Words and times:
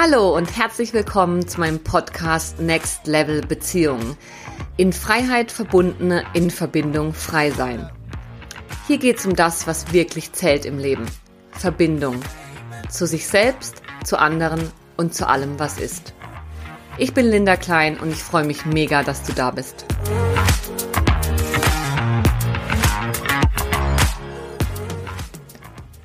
Hallo 0.00 0.36
und 0.36 0.56
herzlich 0.56 0.92
willkommen 0.92 1.48
zu 1.48 1.58
meinem 1.58 1.82
Podcast 1.82 2.60
Next 2.60 3.08
Level 3.08 3.40
Beziehungen. 3.40 4.16
In 4.76 4.92
Freiheit 4.92 5.50
verbundene, 5.50 6.22
in 6.34 6.52
Verbindung 6.52 7.12
frei 7.12 7.50
sein. 7.50 7.90
Hier 8.86 8.98
geht 8.98 9.18
es 9.18 9.26
um 9.26 9.34
das, 9.34 9.66
was 9.66 9.92
wirklich 9.92 10.30
zählt 10.30 10.66
im 10.66 10.78
Leben. 10.78 11.04
Verbindung. 11.50 12.20
Zu 12.88 13.08
sich 13.08 13.26
selbst, 13.26 13.82
zu 14.04 14.20
anderen 14.20 14.70
und 14.96 15.14
zu 15.14 15.26
allem, 15.26 15.58
was 15.58 15.78
ist. 15.80 16.14
Ich 16.96 17.12
bin 17.12 17.26
Linda 17.26 17.56
Klein 17.56 17.98
und 17.98 18.12
ich 18.12 18.22
freue 18.22 18.44
mich 18.44 18.66
mega, 18.66 19.02
dass 19.02 19.24
du 19.24 19.32
da 19.32 19.50
bist. 19.50 19.84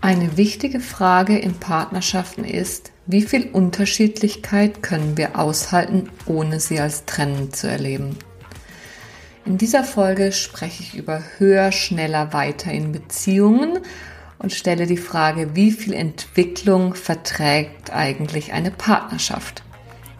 Eine 0.02 0.36
wichtige 0.36 0.80
Frage 0.80 1.38
in 1.38 1.54
Partnerschaften 1.60 2.44
ist, 2.44 2.93
wie 3.06 3.22
viel 3.22 3.50
Unterschiedlichkeit 3.52 4.82
können 4.82 5.18
wir 5.18 5.38
aushalten, 5.38 6.10
ohne 6.26 6.60
sie 6.60 6.80
als 6.80 7.06
trennend 7.06 7.56
zu 7.56 7.68
erleben? 7.68 8.18
In 9.46 9.58
dieser 9.58 9.84
Folge 9.84 10.32
spreche 10.32 10.84
ich 10.84 10.96
über 10.96 11.22
höher, 11.38 11.74
schneller, 11.74 12.32
weiter 12.32 12.72
in 12.72 12.94
Beziehungen 12.94 13.80
und 14.40 14.54
stelle 14.54 14.88
die 14.88 14.98
Frage, 14.98 15.54
wie 15.54 15.72
viel 15.72 15.94
Entwicklung 15.94 16.94
verträgt 16.94 17.92
eigentlich 17.92 18.54
eine 18.54 18.72
Partnerschaft? 18.72 19.64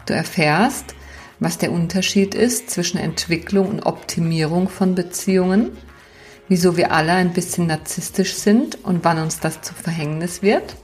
Du 0.04 0.12
erfährst, 0.12 0.94
was 1.40 1.56
der 1.56 1.72
Unterschied 1.72 2.34
ist 2.34 2.68
zwischen 2.68 2.98
Entwicklung 2.98 3.68
und 3.68 3.86
Optimierung 3.86 4.68
von 4.68 4.94
Beziehungen, 4.94 5.70
wieso 6.48 6.76
wir 6.76 6.92
alle 6.92 7.12
ein 7.12 7.32
bisschen 7.32 7.66
narzisstisch 7.66 8.34
sind 8.34 8.84
und 8.84 9.04
wann 9.04 9.18
uns 9.18 9.40
das 9.40 9.62
zu 9.62 9.72
Verhängnis 9.72 10.42
wird 10.42 10.76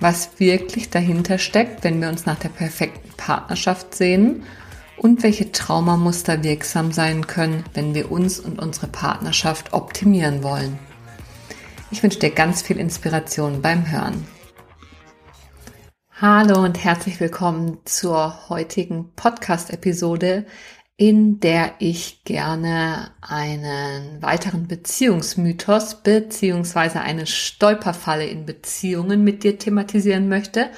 was 0.00 0.38
wirklich 0.38 0.90
dahinter 0.90 1.38
steckt, 1.38 1.84
wenn 1.84 2.00
wir 2.00 2.08
uns 2.08 2.26
nach 2.26 2.38
der 2.38 2.48
perfekten 2.48 3.10
Partnerschaft 3.16 3.94
sehen 3.94 4.42
und 4.96 5.22
welche 5.22 5.52
Traumamuster 5.52 6.42
wirksam 6.42 6.92
sein 6.92 7.26
können, 7.26 7.64
wenn 7.74 7.94
wir 7.94 8.10
uns 8.10 8.40
und 8.40 8.58
unsere 8.58 8.88
Partnerschaft 8.88 9.72
optimieren 9.72 10.42
wollen. 10.42 10.78
Ich 11.90 12.02
wünsche 12.02 12.18
dir 12.18 12.30
ganz 12.30 12.62
viel 12.62 12.78
Inspiration 12.78 13.62
beim 13.62 13.90
Hören. 13.90 14.26
Hallo 16.18 16.64
und 16.64 16.82
herzlich 16.82 17.20
willkommen 17.20 17.78
zur 17.84 18.48
heutigen 18.48 19.12
Podcast-Episode, 19.16 20.46
in 20.96 21.40
der 21.40 21.74
ich 21.78 22.24
gerne 22.24 23.10
einen 23.20 24.22
weiteren 24.22 24.66
Beziehungsmythos 24.66 26.02
beziehungsweise 26.02 27.00
eine 27.00 27.26
Stolperfalle 27.26 28.26
in 28.26 28.46
Beziehungen 28.46 29.22
mit 29.22 29.44
dir 29.44 29.58
thematisieren 29.58 30.28
möchte. 30.28 30.70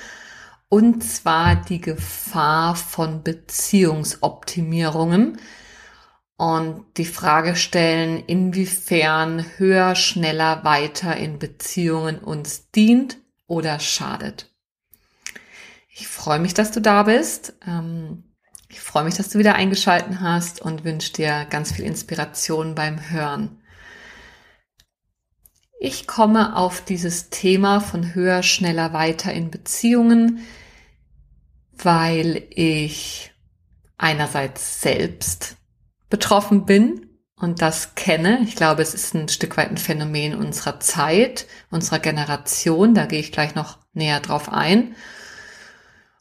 Und 0.69 1.05
zwar 1.05 1.55
die 1.57 1.81
Gefahr 1.81 2.75
von 2.75 3.23
Beziehungsoptimierungen 3.23 5.39
und 6.37 6.85
die 6.97 7.05
Frage 7.05 7.55
stellen, 7.57 8.23
inwiefern 8.27 9.45
höher, 9.57 9.95
schneller, 9.95 10.65
weiter 10.65 11.17
in 11.17 11.39
Beziehungen 11.39 12.19
uns 12.19 12.71
dient 12.73 13.19
oder 13.47 13.79
schadet. 13.79 14.51
Ich 15.91 16.07
freue 16.07 16.41
mich, 16.41 16.55
dass 16.55 16.71
du 16.71 16.81
da 16.81 17.05
bist. 17.05 17.55
Ähm, 17.67 18.25
ich 18.69 18.81
freue 18.81 19.05
mich, 19.05 19.15
dass 19.15 19.31
du 19.31 19.39
wieder 19.39 19.55
eingeschalten 19.55 20.21
hast 20.21 20.61
und 20.61 20.85
wünsche 20.85 21.13
dir 21.13 21.47
ganz 21.49 21.73
viel 21.73 21.85
Inspiration 21.85 22.75
beim 22.75 23.11
Hören. 23.11 23.63
Ich 25.81 26.07
komme 26.07 26.57
auf 26.57 26.85
dieses 26.85 27.31
Thema 27.31 27.81
von 27.81 28.15
höher, 28.15 28.43
schneller, 28.43 28.93
weiter 28.93 29.33
in 29.33 29.51
Beziehungen, 29.51 30.41
weil 31.73 32.43
ich 32.51 33.33
einerseits 33.97 34.83
selbst 34.83 35.57
betroffen 36.11 36.67
bin 36.67 37.07
und 37.37 37.63
das 37.63 37.95
kenne. 37.95 38.41
Ich 38.43 38.57
glaube, 38.57 38.83
es 38.83 38.93
ist 38.93 39.15
ein 39.15 39.29
Stück 39.29 39.57
weit 39.57 39.71
ein 39.71 39.79
Phänomen 39.79 40.35
unserer 40.35 40.81
Zeit, 40.81 41.47
unserer 41.71 42.01
Generation. 42.01 42.95
Da 42.95 43.07
gehe 43.07 43.21
ich 43.21 43.33
gleich 43.33 43.55
noch 43.55 43.79
näher 43.93 44.21
drauf 44.21 44.53
ein 44.53 44.95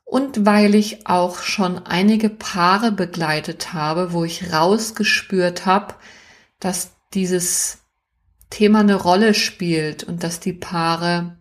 und 0.08 0.46
weil 0.46 0.74
ich 0.74 1.06
auch 1.06 1.42
schon 1.42 1.86
einige 1.86 2.30
Paare 2.30 2.94
begleitet 2.94 3.74
habe, 3.74 4.14
wo 4.14 4.24
ich 4.24 4.54
rausgespürt 4.54 5.66
habe, 5.66 5.96
dass 6.62 6.96
dieses 7.14 7.80
Thema 8.50 8.80
eine 8.80 8.96
Rolle 8.96 9.34
spielt 9.34 10.06
und 10.06 10.24
dass 10.24 10.40
die 10.40 10.54
Paare 10.54 11.38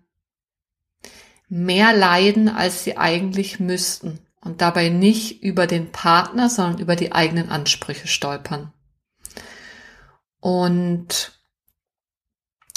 mehr 1.48 1.96
leiden, 1.96 2.48
als 2.48 2.82
sie 2.82 2.96
eigentlich 2.96 3.60
müssten 3.60 4.18
und 4.40 4.60
dabei 4.60 4.88
nicht 4.88 5.44
über 5.44 5.68
den 5.68 5.92
Partner, 5.92 6.50
sondern 6.50 6.80
über 6.80 6.96
die 6.96 7.12
eigenen 7.12 7.50
Ansprüche 7.50 8.08
stolpern. 8.08 8.72
Und 10.40 11.40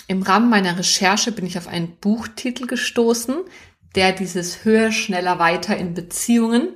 im 0.08 0.22
Rahmen 0.22 0.52
meiner 0.52 0.78
Recherche 0.78 1.32
bin 1.32 1.48
ich 1.48 1.58
auf 1.58 1.68
einen 1.68 1.98
Buchtitel 1.98 2.68
gestoßen, 2.68 3.38
der 3.96 4.14
dieses 4.14 4.64
höher, 4.66 4.92
schneller, 4.92 5.40
weiter 5.40 5.78
in 5.78 5.94
Beziehungen 5.94 6.74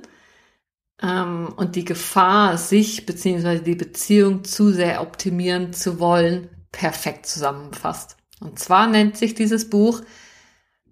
ähm, 1.02 1.52
und 1.56 1.76
die 1.76 1.84
Gefahr, 1.84 2.58
sich 2.58 3.06
beziehungsweise 3.06 3.62
die 3.62 3.74
Beziehung 3.74 4.44
zu 4.44 4.72
sehr 4.72 5.00
optimieren 5.00 5.72
zu 5.72 6.00
wollen, 6.00 6.48
perfekt 6.72 7.26
zusammenfasst. 7.26 8.16
Und 8.40 8.58
zwar 8.58 8.86
nennt 8.86 9.16
sich 9.16 9.34
dieses 9.34 9.70
Buch 9.70 10.02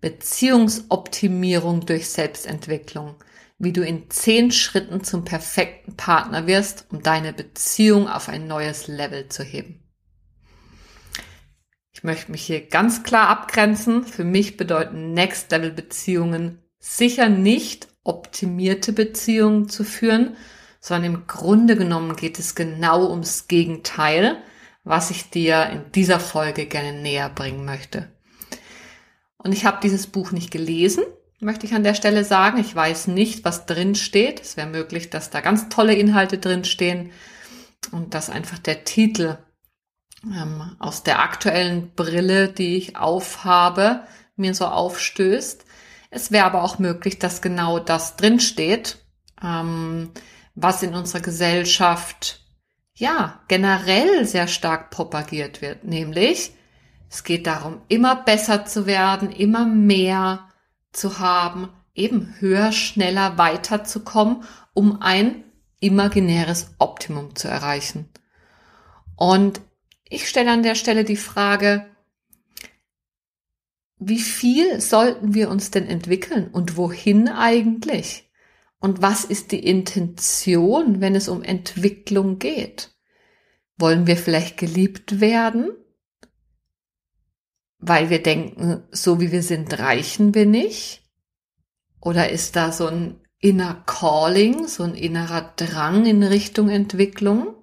Beziehungsoptimierung 0.01 1.87
durch 1.87 2.09
Selbstentwicklung, 2.09 3.17
wie 3.59 3.73
du 3.73 3.85
in 3.85 4.11
zehn 4.11 4.51
Schritten 4.51 5.05
zum 5.05 5.25
perfekten 5.25 5.97
Partner 5.97 6.47
wirst, 6.47 6.87
um 6.91 7.03
deine 7.03 7.33
Beziehung 7.33 8.09
auf 8.09 8.29
ein 8.29 8.47
neues 8.47 8.89
Level 8.89 9.29
zu 9.29 9.45
heben. 9.45 9.82
Ich 12.03 12.05
möchte 12.05 12.33
mich 12.33 12.43
hier 12.43 12.67
ganz 12.67 13.05
klar 13.05 13.29
abgrenzen. 13.29 14.03
Für 14.03 14.25
mich 14.25 14.57
bedeuten 14.57 15.15
Next 15.15 15.53
Level 15.53 15.71
Beziehungen 15.71 16.59
sicher 16.81 17.29
nicht 17.29 17.87
optimierte 18.03 18.93
Beziehungen 18.93 19.69
zu 19.69 19.85
führen, 19.85 20.37
sondern 20.81 21.15
im 21.15 21.27
Grunde 21.29 21.77
genommen 21.77 22.17
geht 22.17 22.41
es 22.41 22.57
genau 22.57 23.09
ums 23.09 23.47
Gegenteil, 23.47 24.43
was 24.83 25.13
ich 25.13 25.31
dir 25.31 25.71
in 25.71 25.93
dieser 25.93 26.19
Folge 26.19 26.67
gerne 26.67 26.93
näher 26.93 27.29
bringen 27.29 27.65
möchte. 27.65 28.11
Und 29.39 29.53
ich 29.53 29.65
habe 29.65 29.79
dieses 29.81 30.09
Buch 30.09 30.33
nicht 30.33 30.51
gelesen, 30.51 31.05
möchte 31.39 31.67
ich 31.67 31.75
an 31.75 31.85
der 31.85 31.95
Stelle 31.95 32.25
sagen. 32.25 32.59
Ich 32.59 32.75
weiß 32.75 33.07
nicht, 33.07 33.45
was 33.45 33.65
drin 33.67 33.95
steht. 33.95 34.41
Es 34.41 34.57
wäre 34.57 34.67
möglich, 34.67 35.11
dass 35.11 35.31
da 35.31 35.41
ganz 35.41 35.69
tolle 35.69 35.95
Inhalte 35.95 36.39
drin 36.39 36.65
stehen 36.65 37.13
und 37.93 38.13
dass 38.13 38.29
einfach 38.29 38.59
der 38.59 38.83
Titel 38.83 39.39
ähm, 40.25 40.77
aus 40.79 41.03
der 41.03 41.21
aktuellen 41.21 41.95
Brille, 41.95 42.49
die 42.49 42.77
ich 42.77 42.97
aufhabe, 42.97 44.03
mir 44.37 44.55
so 44.55 44.67
aufstößt. 44.67 45.65
Es 46.11 46.31
wäre 46.31 46.47
aber 46.47 46.63
auch 46.63 46.79
möglich, 46.79 47.19
dass 47.19 47.43
genau 47.43 47.79
das 47.79 48.17
drinsteht, 48.17 48.99
ähm, 49.43 50.11
was 50.55 50.83
in 50.83 50.95
unserer 50.95 51.21
Gesellschaft 51.21 52.41
ja 52.95 53.41
generell 53.49 54.25
sehr 54.27 54.49
stark 54.49 54.91
propagiert 54.91 55.63
wird, 55.63 55.85
nämlich 55.85 56.53
es 57.13 57.25
geht 57.25 57.47
darum, 57.47 57.83
immer 57.89 58.17
besser 58.17 58.65
zu 58.65 58.87
werden, 58.87 59.31
immer 59.31 59.67
mehr 59.67 60.49
zu 60.93 61.19
haben, 61.19 61.69
eben 61.95 62.35
höher, 62.39 62.73
schneller 62.73 63.37
weiterzukommen, 63.37 64.45
um 64.73 65.03
ein 65.03 65.45
imaginäres 65.79 66.75
Optimum 66.79 67.37
zu 67.37 67.49
erreichen. 67.49 68.09
Und 69.15 69.61
ich 70.13 70.29
stelle 70.29 70.51
an 70.51 70.63
der 70.63 70.75
Stelle 70.75 71.05
die 71.05 71.17
Frage, 71.17 71.87
wie 73.99 74.21
viel 74.21 74.81
sollten 74.81 75.33
wir 75.35 75.49
uns 75.49 75.71
denn 75.71 75.87
entwickeln 75.87 76.49
und 76.49 76.77
wohin 76.77 77.29
eigentlich? 77.29 78.31
Und 78.79 79.01
was 79.01 79.25
ist 79.25 79.53
die 79.53 79.65
Intention, 79.65 81.01
wenn 81.01 81.15
es 81.15 81.29
um 81.29 81.43
Entwicklung 81.43 82.39
geht? 82.39 82.91
Wollen 83.79 84.07
wir 84.07 84.17
vielleicht 84.17 84.57
geliebt 84.57 85.21
werden? 85.21 85.71
Weil 87.79 88.11
wir 88.11 88.23
denken, 88.23 88.83
so 88.91 89.21
wie 89.21 89.31
wir 89.31 89.43
sind, 89.43 89.79
reichen 89.79 90.35
wir 90.35 90.47
nicht? 90.47 91.09
Oder 92.01 92.31
ist 92.31 92.57
da 92.57 92.73
so 92.73 92.89
ein 92.89 93.21
inner 93.39 93.83
Calling, 93.87 94.67
so 94.67 94.83
ein 94.83 94.95
innerer 94.95 95.53
Drang 95.57 96.05
in 96.07 96.23
Richtung 96.25 96.69
Entwicklung? 96.69 97.55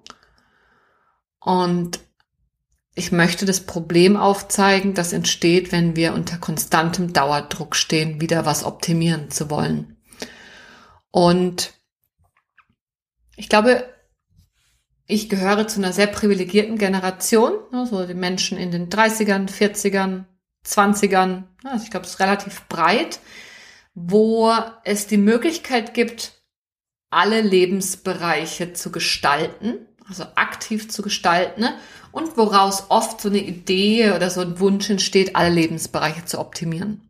Und 1.38 2.00
ich 2.94 3.12
möchte 3.12 3.46
das 3.46 3.60
Problem 3.60 4.16
aufzeigen, 4.16 4.94
das 4.94 5.12
entsteht, 5.12 5.72
wenn 5.72 5.96
wir 5.96 6.12
unter 6.12 6.38
konstantem 6.38 7.12
Dauerdruck 7.12 7.76
stehen, 7.76 8.20
wieder 8.20 8.44
was 8.44 8.64
optimieren 8.64 9.30
zu 9.30 9.48
wollen. 9.50 9.96
Und 11.10 11.72
ich 13.36 13.48
glaube, 13.48 13.84
ich 15.06 15.28
gehöre 15.28 15.66
zu 15.66 15.80
einer 15.80 15.92
sehr 15.92 16.06
privilegierten 16.06 16.78
Generation, 16.78 17.54
also 17.72 18.06
die 18.06 18.14
Menschen 18.14 18.58
in 18.58 18.70
den 18.70 18.88
30ern, 18.90 19.48
40ern, 19.48 20.24
20ern, 20.64 21.44
also 21.64 21.84
ich 21.84 21.90
glaube, 21.90 22.06
es 22.06 22.12
ist 22.12 22.20
relativ 22.20 22.68
breit, 22.68 23.20
wo 23.94 24.52
es 24.84 25.06
die 25.06 25.16
Möglichkeit 25.16 25.94
gibt, 25.94 26.42
alle 27.10 27.40
Lebensbereiche 27.40 28.72
zu 28.72 28.92
gestalten, 28.92 29.88
also 30.10 30.24
aktiv 30.34 30.90
zu 30.90 31.00
gestalten 31.02 31.62
ne? 31.62 31.74
und 32.12 32.36
woraus 32.36 32.86
oft 32.90 33.20
so 33.20 33.28
eine 33.28 33.38
Idee 33.38 34.12
oder 34.12 34.28
so 34.28 34.42
ein 34.42 34.60
Wunsch 34.60 34.90
entsteht, 34.90 35.36
alle 35.36 35.50
Lebensbereiche 35.50 36.24
zu 36.26 36.38
optimieren. 36.38 37.08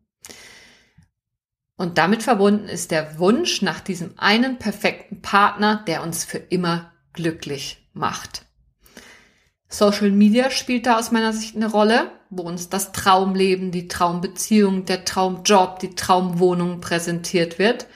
Und 1.76 1.97
damit 1.97 2.23
verbunden 2.23 2.69
ist 2.69 2.91
der 2.91 3.19
Wunsch 3.19 3.62
nach 3.62 3.81
diesem 3.81 4.12
einen 4.19 4.58
perfekten 4.58 5.23
Partner, 5.23 5.82
der 5.87 6.02
uns 6.02 6.25
für 6.25 6.37
immer 6.37 6.93
glücklich 7.14 7.88
macht. 7.94 8.44
Social 9.69 10.11
Media 10.11 10.50
spielt 10.50 10.85
da 10.85 10.99
aus 10.99 11.11
meiner 11.11 11.32
Sicht 11.32 11.56
eine 11.56 11.70
Rolle, 11.70 12.11
wo 12.29 12.43
uns 12.43 12.69
das 12.69 12.93
Traumleben, 12.93 13.70
die 13.70 13.88
Traumbeziehung, 13.88 14.85
der 14.85 15.05
Traumjob, 15.05 15.79
die 15.79 15.94
Traumwohnung 15.94 16.81
präsentiert 16.81 17.58
wird. 17.58 17.87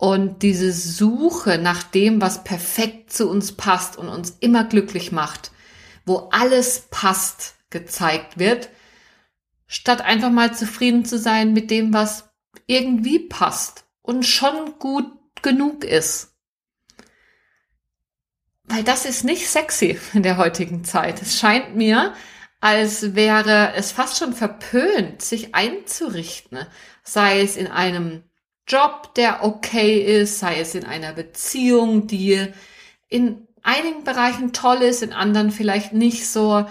Und 0.00 0.40
diese 0.40 0.72
Suche 0.72 1.58
nach 1.58 1.82
dem, 1.82 2.22
was 2.22 2.42
perfekt 2.42 3.12
zu 3.12 3.28
uns 3.28 3.52
passt 3.52 3.98
und 3.98 4.08
uns 4.08 4.30
immer 4.40 4.64
glücklich 4.64 5.12
macht, 5.12 5.50
wo 6.06 6.30
alles 6.32 6.86
passt, 6.90 7.56
gezeigt 7.68 8.38
wird, 8.38 8.70
statt 9.66 10.00
einfach 10.00 10.30
mal 10.30 10.54
zufrieden 10.54 11.04
zu 11.04 11.18
sein 11.18 11.52
mit 11.52 11.70
dem, 11.70 11.92
was 11.92 12.30
irgendwie 12.66 13.18
passt 13.18 13.84
und 14.00 14.24
schon 14.24 14.78
gut 14.78 15.04
genug 15.42 15.84
ist. 15.84 16.34
Weil 18.64 18.84
das 18.84 19.04
ist 19.04 19.22
nicht 19.22 19.50
sexy 19.50 20.00
in 20.14 20.22
der 20.22 20.38
heutigen 20.38 20.82
Zeit. 20.82 21.20
Es 21.20 21.38
scheint 21.38 21.76
mir, 21.76 22.14
als 22.62 23.14
wäre 23.14 23.74
es 23.74 23.92
fast 23.92 24.16
schon 24.16 24.32
verpönt, 24.32 25.20
sich 25.20 25.54
einzurichten, 25.54 26.60
sei 27.02 27.42
es 27.42 27.58
in 27.58 27.66
einem 27.66 28.24
Job, 28.70 29.14
der 29.16 29.42
okay 29.42 29.98
ist, 29.98 30.38
sei 30.38 30.60
es 30.60 30.74
in 30.74 30.84
einer 30.84 31.12
Beziehung, 31.12 32.06
die 32.06 32.46
in 33.08 33.48
einigen 33.62 34.04
Bereichen 34.04 34.52
toll 34.52 34.78
ist, 34.78 35.02
in 35.02 35.12
anderen 35.12 35.50
vielleicht 35.50 35.92
nicht 35.92 36.28
so, 36.28 36.64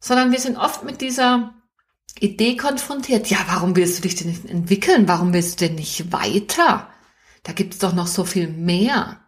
sondern 0.00 0.30
wir 0.30 0.38
sind 0.38 0.56
oft 0.56 0.84
mit 0.84 1.00
dieser 1.00 1.54
Idee 2.20 2.56
konfrontiert. 2.56 3.28
Ja, 3.28 3.38
warum 3.48 3.74
willst 3.76 3.98
du 3.98 4.02
dich 4.02 4.14
denn 4.14 4.28
nicht 4.28 4.44
entwickeln? 4.46 5.08
Warum 5.08 5.32
willst 5.32 5.60
du 5.60 5.66
denn 5.66 5.74
nicht 5.74 6.12
weiter? 6.12 6.88
Da 7.42 7.52
gibt 7.52 7.74
es 7.74 7.80
doch 7.80 7.94
noch 7.94 8.06
so 8.06 8.24
viel 8.24 8.48
mehr. 8.48 9.20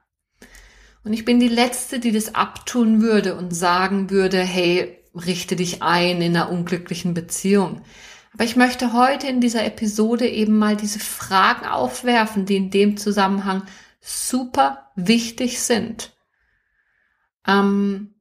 Und 1.02 1.12
ich 1.12 1.24
bin 1.24 1.40
die 1.40 1.48
Letzte, 1.48 1.98
die 1.98 2.12
das 2.12 2.34
abtun 2.34 3.00
würde 3.00 3.34
und 3.34 3.52
sagen 3.52 4.10
würde, 4.10 4.40
hey, 4.40 4.98
richte 5.14 5.56
dich 5.56 5.82
ein 5.82 6.22
in 6.22 6.36
einer 6.36 6.50
unglücklichen 6.50 7.14
Beziehung. 7.14 7.82
Aber 8.32 8.44
ich 8.44 8.56
möchte 8.56 8.92
heute 8.92 9.26
in 9.26 9.40
dieser 9.40 9.64
Episode 9.64 10.28
eben 10.28 10.58
mal 10.58 10.76
diese 10.76 11.00
Fragen 11.00 11.66
aufwerfen, 11.66 12.46
die 12.46 12.56
in 12.56 12.70
dem 12.70 12.96
Zusammenhang 12.96 13.64
super 14.00 14.90
wichtig 14.94 15.60
sind. 15.60 16.16
Ähm, 17.46 18.14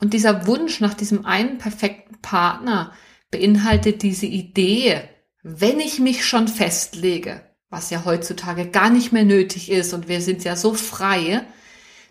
und 0.00 0.12
dieser 0.12 0.46
Wunsch 0.46 0.80
nach 0.80 0.94
diesem 0.94 1.24
einen 1.24 1.58
perfekten 1.58 2.20
Partner 2.20 2.92
beinhaltet 3.30 4.02
diese 4.02 4.26
Idee, 4.26 5.08
wenn 5.42 5.80
ich 5.80 5.98
mich 5.98 6.24
schon 6.24 6.48
festlege, 6.48 7.42
was 7.70 7.90
ja 7.90 8.04
heutzutage 8.04 8.70
gar 8.70 8.90
nicht 8.90 9.12
mehr 9.12 9.24
nötig 9.24 9.70
ist 9.70 9.92
und 9.92 10.08
wir 10.08 10.20
sind 10.20 10.44
ja 10.44 10.56
so 10.56 10.74
frei, 10.74 11.46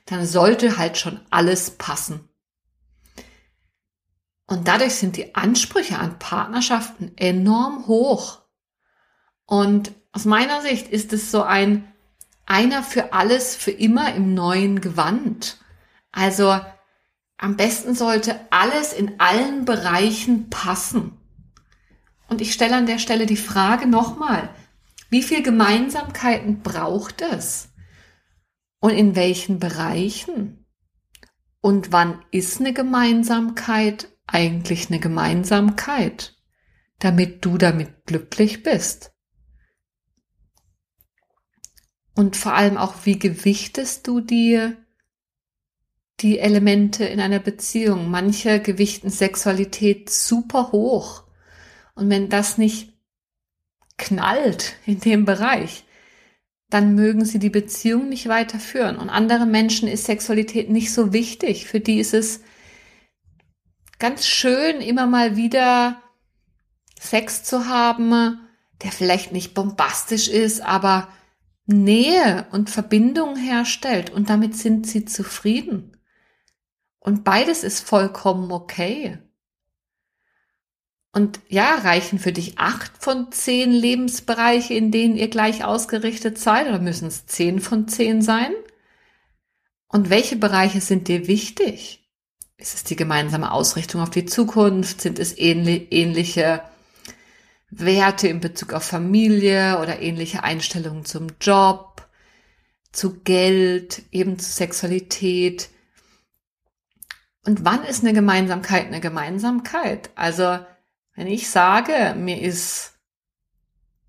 dann 0.06 0.26
sollte 0.26 0.78
halt 0.78 0.98
schon 0.98 1.20
alles 1.30 1.72
passen. 1.72 2.30
Und 4.46 4.68
dadurch 4.68 4.96
sind 4.96 5.18
die 5.18 5.36
Ansprüche 5.36 5.98
an 5.98 6.20
Partnerschaften 6.20 7.14
enorm 7.16 7.88
hoch. 7.88 8.42
Und 9.46 9.94
aus 10.12 10.26
meiner 10.26 10.62
Sicht 10.62 10.90
ist 10.90 11.14
es 11.14 11.32
so 11.32 11.44
ein 11.44 11.88
einer 12.46 12.84
für 12.84 13.14
alles, 13.14 13.56
für 13.56 13.72
immer 13.72 14.14
im 14.16 14.34
neuen 14.34 14.82
Gewand. 14.82 15.60
Also 16.12 16.60
am 17.38 17.58
besten 17.58 17.96
sollte 17.96 18.40
alles 18.52 18.94
in 18.94 19.20
allen 19.20 19.66
Bereichen 19.66 20.50
passen. 20.50 21.18
Und 22.28 22.42
ich 22.42 22.54
stelle 22.54 22.76
an 22.76 22.86
der 22.86 23.00
Stelle 23.00 23.26
die 23.26 23.38
Frage 23.38 23.88
nochmal, 23.88 24.50
wie 25.10 25.24
viel 25.24 25.44
Gemeinsamkeiten 25.44 26.62
braucht 26.62 27.22
es? 27.22 27.70
Und 28.80 28.92
in 28.92 29.16
welchen 29.16 29.60
Bereichen? 29.60 30.66
Und 31.62 31.92
wann 31.92 32.24
ist 32.32 32.60
eine 32.60 32.74
Gemeinsamkeit 32.74 34.10
eigentlich 34.28 34.90
eine 34.90 35.00
Gemeinsamkeit, 35.00 36.36
damit 37.00 37.44
du 37.46 37.58
damit 37.58 38.06
glücklich 38.06 38.64
bist? 38.64 39.12
Und 42.16 42.36
vor 42.36 42.54
allem 42.54 42.78
auch, 42.78 43.06
wie 43.06 43.18
gewichtest 43.18 44.08
du 44.08 44.22
dir 44.22 44.78
die 46.20 46.40
Elemente 46.40 47.06
in 47.06 47.20
einer 47.20 47.40
Beziehung. 47.40 48.10
Manche 48.10 48.60
gewichten 48.60 49.10
Sexualität 49.10 50.10
super 50.10 50.72
hoch. 50.72 51.24
Und 51.96 52.10
wenn 52.10 52.30
das 52.30 52.58
nicht 52.58 52.94
knallt 53.98 54.76
in 54.86 55.00
dem 55.00 55.26
Bereich, 55.26 55.86
dann 56.70 56.96
mögen 56.96 57.26
sie 57.26 57.40
die 57.40 57.50
Beziehung 57.50 58.10
nicht 58.10 58.28
weiterführen. 58.28 58.98
Und 58.98 59.10
andere 59.10 59.46
Menschen 59.46 59.88
ist 59.88 60.06
Sexualität 60.06 60.70
nicht 60.70 60.92
so 60.92 61.14
wichtig. 61.14 61.68
Für 61.68 61.80
die 61.80 62.00
ist 62.00 62.14
es 62.14 62.42
ganz 64.04 64.28
schön, 64.28 64.82
immer 64.82 65.08
mal 65.08 65.38
wieder 65.38 66.04
Sex 67.00 67.46
zu 67.46 67.68
haben, 67.70 68.38
der 68.82 68.92
vielleicht 68.92 69.32
nicht 69.32 69.54
bombastisch 69.54 70.28
ist, 70.28 70.60
aber 70.60 71.08
Nähe 71.68 72.46
und 72.52 72.70
Verbindung 72.70 73.38
herstellt. 73.38 74.10
Und 74.10 74.30
damit 74.30 74.58
sind 74.58 74.86
sie 74.88 75.06
zufrieden. 75.06 75.96
Und 77.00 77.24
beides 77.24 77.64
ist 77.64 77.88
vollkommen 77.88 78.52
okay. 78.52 79.20
Und 81.14 81.40
ja, 81.48 81.74
reichen 81.76 82.20
für 82.20 82.34
dich 82.34 82.58
acht 82.60 83.02
von 83.02 83.32
zehn 83.32 83.72
Lebensbereiche, 83.72 84.74
in 84.74 84.92
denen 84.92 85.16
ihr 85.16 85.30
gleich 85.30 85.64
ausgerichtet 85.64 86.38
seid, 86.38 86.68
oder 86.68 86.80
müssen 86.80 87.08
es 87.08 87.26
zehn 87.26 87.62
von 87.62 87.88
zehn 87.88 88.22
sein? 88.22 88.52
Und 89.88 90.10
welche 90.10 90.36
Bereiche 90.36 90.82
sind 90.82 91.08
dir 91.08 91.28
wichtig? 91.28 92.03
Ist 92.58 92.76
es 92.76 92.84
die 92.84 92.96
gemeinsame 92.96 93.52
Ausrichtung 93.52 94.02
auf 94.02 94.10
die 94.10 94.26
Zukunft? 94.26 95.02
Sind 95.02 95.20
es 95.20 95.38
ähnliche 95.38 96.64
Werte 97.70 98.28
in 98.28 98.40
Bezug 98.40 98.74
auf 98.74 98.84
Familie 98.84 99.80
oder 99.80 100.02
ähnliche 100.02 100.44
Einstellungen 100.44 101.06
zum 101.06 101.28
Job, 101.42 102.08
zu 102.92 103.20
Geld, 103.22 104.04
eben 104.12 104.38
zu 104.40 104.52
Sexualität? 104.52 105.70
Und 107.46 107.66
wann 107.66 107.84
ist 107.84 108.04
eine 108.04 108.14
Gemeinsamkeit 108.14 108.88
eine 108.88 109.02
Gemeinsamkeit? 109.02 110.12
Also, 110.16 110.60
wenn 111.16 111.28
ich 111.28 111.50
sage, 111.50 112.16
mir 112.18 112.42
ist 112.42 112.94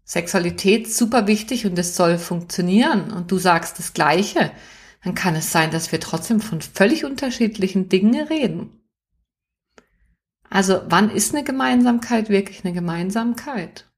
Sexualität 0.04 0.92
super 0.92 1.26
wichtig 1.26 1.66
und 1.66 1.78
es 1.78 1.96
soll 1.96 2.18
funktionieren 2.18 3.10
und 3.10 3.30
du 3.30 3.38
sagst 3.38 3.78
das 3.78 3.94
Gleiche, 3.94 4.52
dann 5.04 5.14
kann 5.14 5.36
es 5.36 5.52
sein, 5.52 5.70
dass 5.70 5.92
wir 5.92 6.00
trotzdem 6.00 6.40
von 6.40 6.62
völlig 6.62 7.04
unterschiedlichen 7.04 7.88
Dingen 7.90 8.26
reden. 8.26 8.80
Also, 10.48 10.82
wann 10.88 11.10
ist 11.10 11.34
eine 11.34 11.44
Gemeinsamkeit 11.44 12.30
wirklich 12.30 12.64
eine 12.64 12.72
Gemeinsamkeit? 12.72 13.90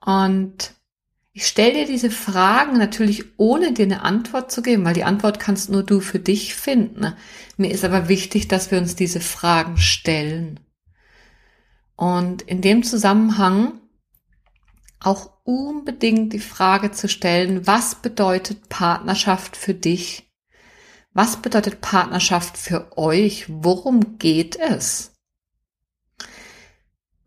Und 0.00 0.74
ich 1.32 1.46
stelle 1.46 1.72
dir 1.72 1.86
diese 1.86 2.10
Fragen 2.10 2.78
natürlich 2.78 3.38
ohne 3.38 3.72
dir 3.72 3.84
eine 3.84 4.02
Antwort 4.02 4.52
zu 4.52 4.62
geben, 4.62 4.84
weil 4.84 4.94
die 4.94 5.04
Antwort 5.04 5.40
kannst 5.40 5.70
nur 5.70 5.82
du 5.82 6.00
für 6.00 6.18
dich 6.18 6.54
finden. 6.54 7.14
Mir 7.56 7.70
ist 7.70 7.84
aber 7.84 8.08
wichtig, 8.08 8.48
dass 8.48 8.70
wir 8.70 8.78
uns 8.78 8.94
diese 8.94 9.20
Fragen 9.20 9.78
stellen. 9.78 10.60
Und 11.96 12.42
in 12.42 12.60
dem 12.60 12.84
Zusammenhang 12.84 13.80
auch 15.00 15.30
unbedingt 15.44 16.32
die 16.32 16.40
Frage 16.40 16.90
zu 16.90 17.08
stellen, 17.08 17.66
was 17.66 17.96
bedeutet 17.96 18.68
Partnerschaft 18.68 19.56
für 19.56 19.74
dich? 19.74 20.30
Was 21.12 21.36
bedeutet 21.36 21.80
Partnerschaft 21.80 22.58
für 22.58 22.96
euch? 22.96 23.46
Worum 23.48 24.18
geht 24.18 24.56
es? 24.56 25.12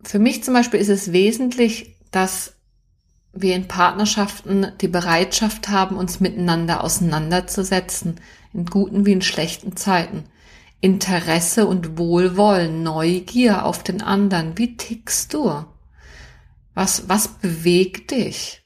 Für 0.04 0.20
mich 0.20 0.44
zum 0.44 0.54
Beispiel 0.54 0.80
ist 0.80 0.90
es 0.90 1.12
wesentlich, 1.12 1.98
dass 2.12 2.54
wir 3.34 3.56
in 3.56 3.68
Partnerschaften 3.68 4.74
die 4.82 4.88
Bereitschaft 4.88 5.70
haben, 5.70 5.96
uns 5.96 6.20
miteinander 6.20 6.84
auseinanderzusetzen, 6.84 8.20
in 8.54 8.66
guten 8.66 9.06
wie 9.06 9.13
in 9.13 9.22
schlechten 9.22 9.78
Zeiten. 9.78 10.25
Interesse 10.82 11.68
und 11.68 11.98
Wohlwollen, 11.98 12.84
Neugier 12.84 13.66
auf 13.66 13.84
den 13.84 14.01
anderen. 14.01 14.58
Wie 14.58 14.75
tickst 14.75 15.34
du? 15.34 15.63
Was, 16.74 17.10
was 17.10 17.28
bewegt 17.28 18.12
dich? 18.12 18.63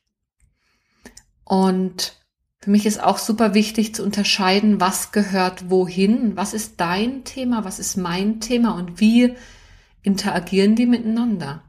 Und 1.43 2.13
für 2.59 2.71
mich 2.71 2.85
ist 2.85 3.01
auch 3.01 3.19
super 3.19 3.53
wichtig 3.53 3.93
zu 3.93 4.03
unterscheiden, 4.03 4.79
was 4.79 5.11
gehört 5.11 5.69
wohin, 5.69 6.35
was 6.35 6.53
ist 6.53 6.79
dein 6.79 7.23
Thema, 7.23 7.63
was 7.63 7.77
ist 7.77 7.95
mein 7.95 8.39
Thema 8.39 8.75
und 8.75 8.99
wie 8.99 9.35
interagieren 10.01 10.75
die 10.75 10.87
miteinander. 10.87 11.63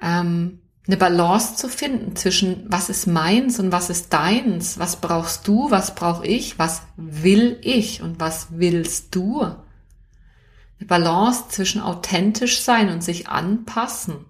Ähm, 0.00 0.60
eine 0.86 0.96
Balance 0.96 1.56
zu 1.56 1.68
finden 1.68 2.16
zwischen 2.16 2.64
was 2.68 2.88
ist 2.88 3.06
meins 3.06 3.60
und 3.60 3.70
was 3.70 3.90
ist 3.90 4.12
deins, 4.12 4.78
was 4.78 5.00
brauchst 5.00 5.46
du, 5.46 5.70
was 5.70 5.94
brauche 5.94 6.26
ich, 6.26 6.58
was 6.58 6.82
will 6.96 7.58
ich 7.62 8.02
und 8.02 8.18
was 8.18 8.48
willst 8.50 9.14
du. 9.14 9.42
Eine 9.42 10.86
Balance 10.86 11.44
zwischen 11.48 11.80
authentisch 11.80 12.60
sein 12.60 12.88
und 12.88 13.04
sich 13.04 13.28
anpassen. 13.28 14.26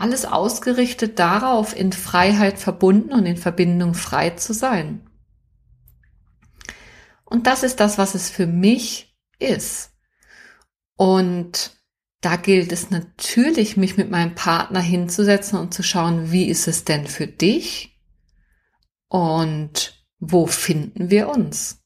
Alles 0.00 0.24
ausgerichtet 0.24 1.18
darauf, 1.18 1.76
in 1.76 1.92
Freiheit 1.92 2.58
verbunden 2.58 3.12
und 3.12 3.26
in 3.26 3.36
Verbindung 3.36 3.92
frei 3.92 4.30
zu 4.30 4.54
sein. 4.54 5.06
Und 7.26 7.46
das 7.46 7.62
ist 7.62 7.80
das, 7.80 7.98
was 7.98 8.14
es 8.14 8.30
für 8.30 8.46
mich 8.46 9.14
ist. 9.38 9.92
Und 10.96 11.76
da 12.22 12.36
gilt 12.36 12.72
es 12.72 12.88
natürlich, 12.88 13.76
mich 13.76 13.98
mit 13.98 14.10
meinem 14.10 14.34
Partner 14.34 14.80
hinzusetzen 14.80 15.58
und 15.58 15.74
zu 15.74 15.82
schauen, 15.82 16.32
wie 16.32 16.48
ist 16.48 16.66
es 16.66 16.84
denn 16.84 17.06
für 17.06 17.26
dich 17.26 18.00
und 19.08 20.02
wo 20.18 20.46
finden 20.46 21.10
wir 21.10 21.28
uns. 21.28 21.82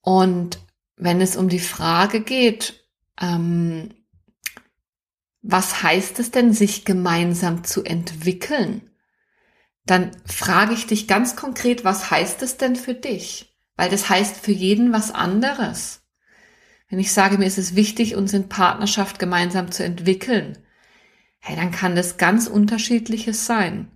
Und 0.00 0.58
wenn 0.96 1.20
es 1.20 1.36
um 1.36 1.48
die 1.48 1.60
Frage 1.60 2.20
geht, 2.20 2.84
ähm, 3.20 3.94
was 5.42 5.82
heißt 5.82 6.18
es 6.18 6.30
denn, 6.30 6.52
sich 6.52 6.84
gemeinsam 6.84 7.64
zu 7.64 7.84
entwickeln? 7.84 8.90
Dann 9.86 10.10
frage 10.26 10.74
ich 10.74 10.86
dich 10.86 11.08
ganz 11.08 11.36
konkret, 11.36 11.84
was 11.84 12.10
heißt 12.10 12.42
es 12.42 12.56
denn 12.56 12.76
für 12.76 12.94
dich? 12.94 13.56
Weil 13.76 13.88
das 13.88 14.08
heißt 14.08 14.36
für 14.36 14.52
jeden 14.52 14.92
was 14.92 15.10
anderes. 15.10 16.02
Wenn 16.88 16.98
ich 16.98 17.12
sage, 17.12 17.38
mir 17.38 17.46
ist 17.46 17.58
es 17.58 17.74
wichtig, 17.74 18.16
uns 18.16 18.32
in 18.34 18.48
Partnerschaft 18.48 19.18
gemeinsam 19.18 19.70
zu 19.70 19.84
entwickeln, 19.84 20.58
hey, 21.38 21.56
dann 21.56 21.70
kann 21.70 21.94
das 21.94 22.16
ganz 22.16 22.46
unterschiedliches 22.48 23.46
sein. 23.46 23.90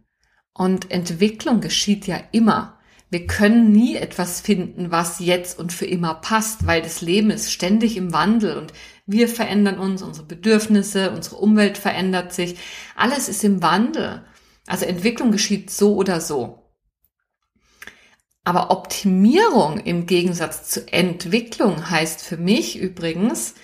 Und 0.55 0.91
Entwicklung 0.91 1.61
geschieht 1.61 2.07
ja 2.07 2.21
immer. 2.33 2.79
Wir 3.13 3.27
können 3.27 3.73
nie 3.73 3.97
etwas 3.97 4.41
finden, 4.41 4.91
was 4.91 5.19
jetzt 5.19 5.59
und 5.59 5.71
für 5.71 5.85
immer 5.85 6.15
passt, 6.15 6.67
weil 6.67 6.81
das 6.81 7.03
Leben 7.03 7.29
ist 7.29 7.53
ständig 7.53 7.99
im 7.99 8.15
Wandel 8.15 8.57
und 8.57 8.73
wir 9.05 9.29
verändern 9.29 9.79
uns, 9.79 10.01
unsere 10.01 10.25
Bedürfnisse, 10.25 11.11
unsere 11.11 11.37
Umwelt 11.37 11.77
verändert 11.77 12.33
sich. 12.33 12.57
Alles 12.97 13.29
ist 13.29 13.45
im 13.45 13.61
Wandel. 13.63 14.25
Also 14.67 14.87
Entwicklung 14.87 15.31
geschieht 15.31 15.71
so 15.71 15.95
oder 15.95 16.23
so. 16.23 16.73
Aber 18.45 18.71
Optimierung 18.71 19.81
im 19.81 20.07
Gegensatz 20.07 20.71
zu 20.71 20.91
Entwicklung 20.91 21.91
heißt 21.91 22.23
für 22.23 22.39
mich 22.39 22.79
übrigens, 22.79 23.57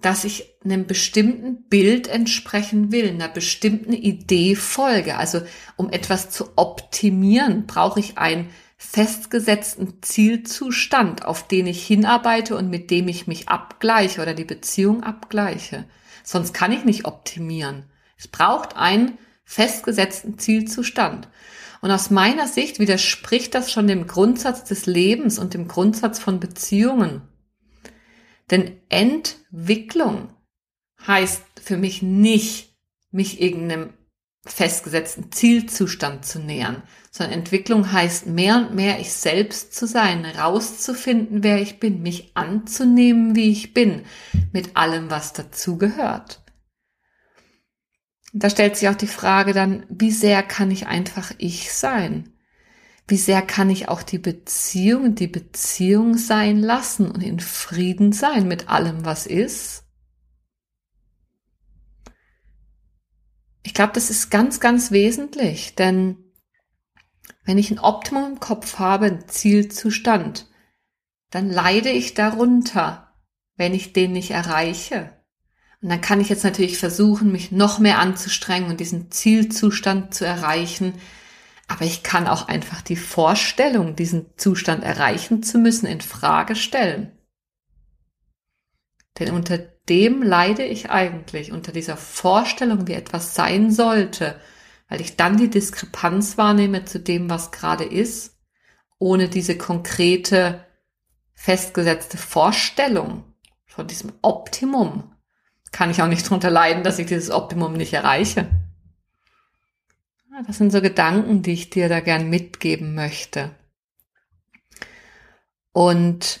dass 0.00 0.24
ich 0.24 0.54
einem 0.64 0.86
bestimmten 0.86 1.68
Bild 1.68 2.08
entsprechen 2.08 2.92
will, 2.92 3.10
einer 3.10 3.28
bestimmten 3.28 3.92
Idee 3.92 4.54
folge. 4.56 5.18
Also 5.18 5.42
um 5.76 5.90
etwas 5.90 6.30
zu 6.30 6.56
optimieren, 6.56 7.66
brauche 7.66 8.00
ich 8.00 8.16
einen 8.16 8.48
festgesetzten 8.76 10.02
Zielzustand, 10.02 11.24
auf 11.24 11.48
den 11.48 11.66
ich 11.66 11.86
hinarbeite 11.86 12.56
und 12.56 12.68
mit 12.68 12.90
dem 12.90 13.08
ich 13.08 13.26
mich 13.26 13.48
abgleiche 13.48 14.20
oder 14.20 14.34
die 14.34 14.44
Beziehung 14.44 15.02
abgleiche. 15.02 15.86
Sonst 16.22 16.52
kann 16.52 16.72
ich 16.72 16.84
nicht 16.84 17.06
optimieren. 17.06 17.84
Es 18.18 18.28
braucht 18.28 18.76
einen 18.76 19.18
festgesetzten 19.44 20.38
Zielzustand. 20.38 21.28
Und 21.80 21.90
aus 21.90 22.10
meiner 22.10 22.48
Sicht 22.48 22.78
widerspricht 22.78 23.54
das 23.54 23.70
schon 23.70 23.86
dem 23.86 24.06
Grundsatz 24.06 24.64
des 24.64 24.86
Lebens 24.86 25.38
und 25.38 25.54
dem 25.54 25.68
Grundsatz 25.68 26.18
von 26.18 26.40
Beziehungen. 26.40 27.22
Denn 28.50 28.80
Entwicklung 28.88 30.30
heißt 31.06 31.42
für 31.62 31.76
mich 31.76 32.02
nicht, 32.02 32.76
mich 33.10 33.40
irgendeinem 33.40 33.92
festgesetzten 34.46 35.32
Zielzustand 35.32 36.24
zu 36.24 36.38
nähern, 36.38 36.82
sondern 37.10 37.38
Entwicklung 37.38 37.92
heißt 37.92 38.26
mehr 38.26 38.56
und 38.56 38.74
mehr 38.74 39.00
ich 39.00 39.12
selbst 39.12 39.74
zu 39.74 39.86
sein, 39.86 40.24
rauszufinden, 40.24 41.42
wer 41.42 41.60
ich 41.60 41.80
bin, 41.80 42.02
mich 42.02 42.32
anzunehmen, 42.34 43.34
wie 43.34 43.50
ich 43.50 43.74
bin, 43.74 44.02
mit 44.52 44.76
allem, 44.76 45.10
was 45.10 45.32
dazugehört. 45.32 46.42
Da 48.32 48.50
stellt 48.50 48.76
sich 48.76 48.88
auch 48.88 48.94
die 48.94 49.06
Frage 49.06 49.52
dann, 49.52 49.86
wie 49.88 50.10
sehr 50.10 50.42
kann 50.42 50.70
ich 50.70 50.86
einfach 50.86 51.32
ich 51.38 51.72
sein? 51.72 52.32
Wie 53.08 53.16
sehr 53.16 53.40
kann 53.40 53.70
ich 53.70 53.88
auch 53.88 54.02
die 54.02 54.18
Beziehung, 54.18 55.14
die 55.14 55.28
Beziehung 55.28 56.18
sein 56.18 56.58
lassen 56.58 57.10
und 57.10 57.22
in 57.22 57.40
Frieden 57.40 58.12
sein 58.12 58.46
mit 58.48 58.68
allem, 58.68 59.04
was 59.04 59.26
ist? 59.26 59.85
Ich 63.66 63.74
glaube, 63.74 63.94
das 63.94 64.10
ist 64.10 64.30
ganz, 64.30 64.60
ganz 64.60 64.92
wesentlich, 64.92 65.74
denn 65.74 66.18
wenn 67.44 67.58
ich 67.58 67.72
ein 67.72 67.80
Optimum 67.80 68.34
im 68.34 68.40
Kopf 68.40 68.78
habe, 68.78 69.06
ein 69.06 69.28
Zielzustand, 69.28 70.48
dann 71.32 71.50
leide 71.50 71.90
ich 71.90 72.14
darunter, 72.14 73.12
wenn 73.56 73.74
ich 73.74 73.92
den 73.92 74.12
nicht 74.12 74.30
erreiche. 74.30 75.10
Und 75.82 75.88
dann 75.88 76.00
kann 76.00 76.20
ich 76.20 76.28
jetzt 76.28 76.44
natürlich 76.44 76.78
versuchen, 76.78 77.32
mich 77.32 77.50
noch 77.50 77.80
mehr 77.80 77.98
anzustrengen 77.98 78.70
und 78.70 78.78
diesen 78.78 79.10
Zielzustand 79.10 80.14
zu 80.14 80.24
erreichen. 80.24 80.94
Aber 81.66 81.84
ich 81.86 82.04
kann 82.04 82.28
auch 82.28 82.46
einfach 82.46 82.82
die 82.82 82.94
Vorstellung, 82.94 83.96
diesen 83.96 84.26
Zustand 84.36 84.84
erreichen 84.84 85.42
zu 85.42 85.58
müssen, 85.58 85.86
in 85.86 86.02
Frage 86.02 86.54
stellen. 86.54 87.18
Denn 89.18 89.32
unter 89.32 89.75
dem 89.88 90.22
leide 90.22 90.64
ich 90.64 90.90
eigentlich, 90.90 91.52
unter 91.52 91.72
dieser 91.72 91.96
Vorstellung, 91.96 92.86
wie 92.86 92.94
etwas 92.94 93.34
sein 93.34 93.70
sollte, 93.70 94.40
weil 94.88 95.00
ich 95.00 95.16
dann 95.16 95.36
die 95.36 95.50
Diskrepanz 95.50 96.38
wahrnehme 96.38 96.84
zu 96.84 97.00
dem, 97.00 97.30
was 97.30 97.52
gerade 97.52 97.84
ist, 97.84 98.36
ohne 98.98 99.28
diese 99.28 99.56
konkrete, 99.56 100.64
festgesetzte 101.34 102.16
Vorstellung 102.16 103.24
von 103.66 103.86
diesem 103.86 104.12
Optimum 104.22 105.12
kann 105.76 105.90
ich 105.90 106.00
auch 106.00 106.08
nicht 106.08 106.28
drunter 106.28 106.50
leiden, 106.50 106.84
dass 106.84 106.98
ich 106.98 107.06
dieses 107.06 107.30
Optimum 107.30 107.74
nicht 107.74 107.92
erreiche. 107.92 108.48
Das 110.46 110.56
sind 110.56 110.70
so 110.70 110.80
Gedanken, 110.80 111.42
die 111.42 111.52
ich 111.52 111.68
dir 111.68 111.90
da 111.90 112.00
gern 112.00 112.30
mitgeben 112.30 112.94
möchte. 112.94 113.54
Und 115.72 116.40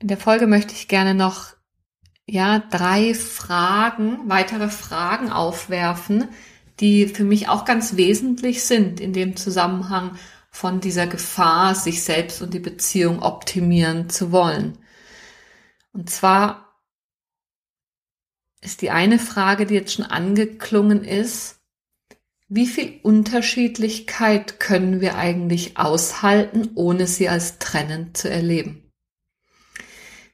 in 0.00 0.08
der 0.08 0.16
Folge 0.16 0.46
möchte 0.46 0.72
ich 0.72 0.88
gerne 0.88 1.14
noch 1.14 1.54
ja 2.26 2.58
drei 2.58 3.14
Fragen, 3.14 4.28
weitere 4.28 4.70
Fragen 4.70 5.30
aufwerfen, 5.30 6.28
die 6.80 7.06
für 7.06 7.24
mich 7.24 7.48
auch 7.48 7.64
ganz 7.64 7.96
wesentlich 7.96 8.64
sind 8.64 8.98
in 8.98 9.12
dem 9.12 9.36
Zusammenhang 9.36 10.16
von 10.50 10.80
dieser 10.80 11.06
Gefahr, 11.06 11.74
sich 11.74 12.02
selbst 12.02 12.40
und 12.40 12.54
die 12.54 12.60
Beziehung 12.60 13.22
optimieren 13.22 14.08
zu 14.08 14.32
wollen. 14.32 14.78
Und 15.92 16.08
zwar 16.08 16.80
ist 18.62 18.82
die 18.82 18.90
eine 18.90 19.18
Frage, 19.18 19.66
die 19.66 19.74
jetzt 19.74 19.94
schon 19.94 20.06
angeklungen 20.06 21.04
ist, 21.04 21.60
wie 22.48 22.66
viel 22.66 22.98
Unterschiedlichkeit 23.02 24.58
können 24.58 25.00
wir 25.00 25.16
eigentlich 25.16 25.76
aushalten, 25.78 26.70
ohne 26.74 27.06
sie 27.06 27.28
als 27.28 27.58
trennend 27.58 28.16
zu 28.16 28.28
erleben? 28.28 28.89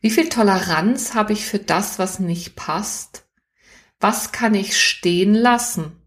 Wie 0.00 0.10
viel 0.10 0.28
Toleranz 0.28 1.14
habe 1.14 1.32
ich 1.32 1.44
für 1.44 1.58
das, 1.58 1.98
was 1.98 2.18
nicht 2.18 2.56
passt? 2.56 3.26
Was 3.98 4.32
kann 4.32 4.54
ich 4.54 4.80
stehen 4.80 5.34
lassen? 5.34 6.02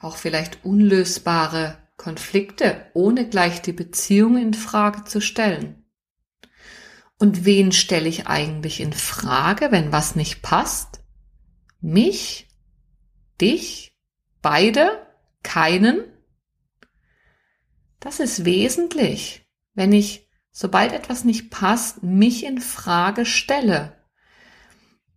Auch 0.00 0.16
vielleicht 0.16 0.64
unlösbare 0.64 1.78
Konflikte, 1.96 2.90
ohne 2.94 3.28
gleich 3.28 3.60
die 3.60 3.72
Beziehung 3.72 4.36
in 4.36 4.54
Frage 4.54 5.04
zu 5.04 5.20
stellen. 5.20 5.84
Und 7.18 7.44
wen 7.44 7.70
stelle 7.70 8.08
ich 8.08 8.26
eigentlich 8.26 8.80
in 8.80 8.94
Frage, 8.94 9.70
wenn 9.70 9.92
was 9.92 10.16
nicht 10.16 10.40
passt? 10.40 11.04
Mich? 11.82 12.48
Dich? 13.40 13.94
Beide? 14.40 15.06
Keinen? 15.42 16.04
Das 18.00 18.20
ist 18.20 18.46
wesentlich, 18.46 19.46
wenn 19.74 19.92
ich, 19.92 20.29
sobald 20.52 20.92
etwas 20.92 21.24
nicht 21.24 21.50
passt, 21.50 22.02
mich 22.02 22.44
in 22.44 22.60
Frage 22.60 23.26
stelle. 23.26 23.96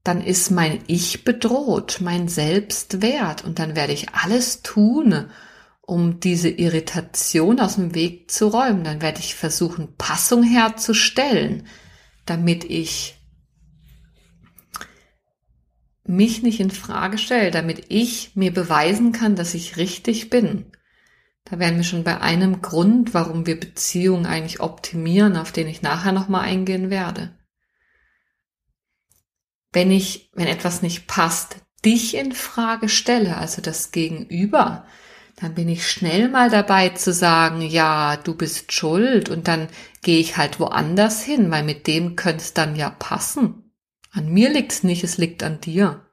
Dann 0.04 0.22
ist 0.22 0.52
mein 0.52 0.84
Ich 0.88 1.24
bedroht, 1.24 2.00
mein 2.02 2.28
Selbstwert 2.28 3.44
und 3.44 3.60
dann 3.60 3.76
werde 3.76 3.94
ich 3.94 4.10
alles 4.14 4.62
tun, 4.62 5.30
um 5.82 6.20
diese 6.20 6.50
Irritation 6.50 7.60
aus 7.60 7.76
dem 7.76 7.96
Weg 7.96 8.30
zu 8.32 8.48
räumen. 8.48 8.84
Dann 8.84 9.02
werde 9.02 9.20
ich 9.20 9.36
versuchen, 9.36 9.96
Passung 9.98 10.44
herzustellen 10.44 11.68
damit 12.26 12.64
ich 12.64 13.16
mich 16.06 16.44
nicht 16.44 16.60
in 16.60 16.72
Frage 16.72 17.18
stelle, 17.18 17.52
damit 17.52 17.86
ich 17.90 18.36
mir 18.36 18.54
beweisen 18.54 19.12
kann, 19.12 19.36
dass 19.36 19.54
ich 19.54 19.78
richtig 19.78 20.30
bin. 20.30 20.66
Da 21.54 21.60
wären 21.60 21.78
wir 21.78 21.84
schon 21.84 22.04
bei 22.04 22.20
einem 22.20 22.64
Grund, 22.64 23.14
warum 23.14 23.46
wir 23.46 23.60
Beziehungen 23.60 24.26
eigentlich 24.26 24.60
optimieren, 24.60 25.38
auf 25.38 25.52
den 25.52 25.68
ich 25.68 25.84
nachher 25.84 26.12
nochmal 26.12 26.46
eingehen 26.46 26.90
werde. 26.90 27.38
wenn 29.72 29.92
ich, 29.92 30.32
wenn 30.34 30.48
etwas 30.48 30.82
nicht 30.82 31.06
passt, 31.06 31.58
dich 31.86 32.16
in 32.16 32.32
Frage 32.32 32.90
stelle, 32.90 33.38
also 33.38 33.62
das 33.62 33.92
Gegenüber, 33.92 34.88
dann 35.36 35.54
bin 35.54 35.70
ich 35.70 35.88
schnell 35.88 36.28
mal 36.28 36.50
dabei 36.50 36.90
zu 36.90 37.14
sagen, 37.14 37.62
ja, 37.62 38.18
du 38.18 38.34
bist 38.34 38.74
schuld 38.74 39.30
und 39.30 39.48
dann 39.48 39.68
gehe 40.02 40.20
ich 40.20 40.38
halt 40.38 40.60
woanders 40.60 41.22
hin, 41.22 41.52
weil 41.52 41.64
mit 41.64 41.86
dem 41.86 42.16
könnte 42.16 42.42
es 42.42 42.56
dann 42.56 42.76
ja 42.76 42.90
passen. 42.90 43.72
An 44.10 44.28
mir 44.28 44.50
liegt's 44.50 44.82
nicht, 44.82 45.04
es 45.04 45.20
liegt 45.20 45.44
an 45.44 45.62
dir. 45.62 46.04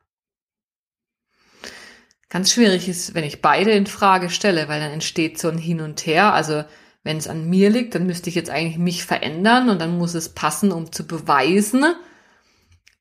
Ganz 2.31 2.53
schwierig 2.53 2.89
ist, 2.89 3.15
wenn 3.15 3.25
ich 3.25 3.43
beide 3.43 3.73
in 3.73 3.87
Frage 3.87 4.31
stelle, 4.31 4.69
weil 4.69 4.81
dann 4.81 4.93
entsteht 4.93 5.39
so 5.39 5.49
ein 5.49 5.59
Hin 5.59 5.81
und 5.81 6.07
Her. 6.07 6.33
Also 6.33 6.65
wenn 7.03 7.17
es 7.17 7.27
an 7.27 7.51
mir 7.51 7.71
liegt, 7.71 7.97
dann 7.97 8.07
müsste 8.07 8.29
ich 8.29 8.37
jetzt 8.37 8.51
eigentlich 8.51 8.79
mich 8.79 9.05
verändern 9.05 9.69
und 9.69 9.81
dann 9.81 9.99
muss 9.99 10.15
es 10.15 10.29
passen, 10.29 10.71
um 10.71 10.93
zu 10.93 11.09
beweisen, 11.09 11.85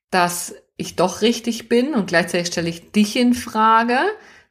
dass 0.10 0.56
ich 0.78 0.96
doch 0.96 1.22
richtig 1.22 1.70
bin 1.70 1.94
und 1.94 2.08
gleichzeitig 2.08 2.48
stelle 2.48 2.70
ich 2.70 2.92
dich 2.92 3.16
in 3.16 3.36
Frage. 3.36 4.00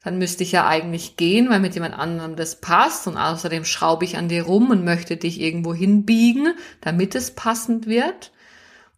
Dann 0.04 0.18
müsste 0.18 0.44
ich 0.44 0.52
ja 0.52 0.68
eigentlich 0.68 1.16
gehen, 1.16 1.50
weil 1.50 1.58
mit 1.58 1.74
jemand 1.74 1.98
anderem 1.98 2.36
das 2.36 2.60
passt 2.60 3.08
und 3.08 3.16
außerdem 3.16 3.64
schraube 3.64 4.04
ich 4.04 4.16
an 4.16 4.28
dir 4.28 4.44
rum 4.44 4.70
und 4.70 4.84
möchte 4.84 5.16
dich 5.16 5.40
irgendwo 5.40 5.74
hinbiegen, 5.74 6.54
damit 6.80 7.16
es 7.16 7.32
passend 7.32 7.88
wird. 7.88 8.30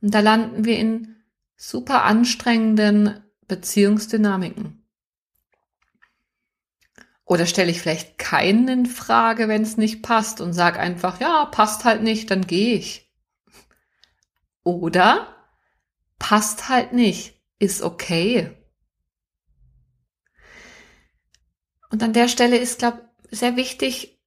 Und 0.02 0.12
da 0.12 0.20
landen 0.20 0.66
wir 0.66 0.78
in 0.78 1.16
super 1.56 2.04
anstrengenden 2.04 3.20
Beziehungsdynamiken. 3.49 4.79
Oder 7.30 7.46
stelle 7.46 7.70
ich 7.70 7.80
vielleicht 7.80 8.18
keinen 8.18 8.66
in 8.66 8.87
Frage, 8.87 9.46
wenn 9.46 9.62
es 9.62 9.76
nicht 9.76 10.02
passt 10.02 10.40
und 10.40 10.52
sage 10.52 10.80
einfach, 10.80 11.20
ja, 11.20 11.44
passt 11.44 11.84
halt 11.84 12.02
nicht, 12.02 12.28
dann 12.32 12.44
gehe 12.44 12.75
ich. 12.75 13.08
Oder 14.64 15.37
passt 16.18 16.68
halt 16.68 16.92
nicht, 16.92 17.40
ist 17.60 17.82
okay. 17.82 18.50
Und 21.90 22.02
an 22.02 22.12
der 22.12 22.26
Stelle 22.26 22.58
ist, 22.58 22.80
glaube 22.80 23.08
ich, 23.30 23.38
sehr 23.38 23.54
wichtig, 23.54 24.20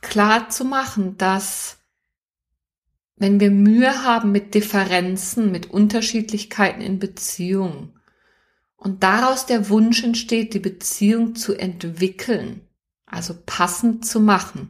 klar 0.00 0.48
zu 0.48 0.64
machen, 0.64 1.18
dass 1.18 1.76
wenn 3.16 3.38
wir 3.38 3.50
Mühe 3.50 4.02
haben 4.02 4.32
mit 4.32 4.54
Differenzen, 4.54 5.52
mit 5.52 5.68
Unterschiedlichkeiten 5.68 6.80
in 6.80 6.98
Beziehungen, 6.98 7.93
und 8.84 9.02
daraus 9.02 9.46
der 9.46 9.70
Wunsch 9.70 10.04
entsteht, 10.04 10.52
die 10.52 10.58
Beziehung 10.60 11.34
zu 11.34 11.54
entwickeln, 11.54 12.60
also 13.06 13.34
passend 13.46 14.06
zu 14.06 14.20
machen, 14.20 14.68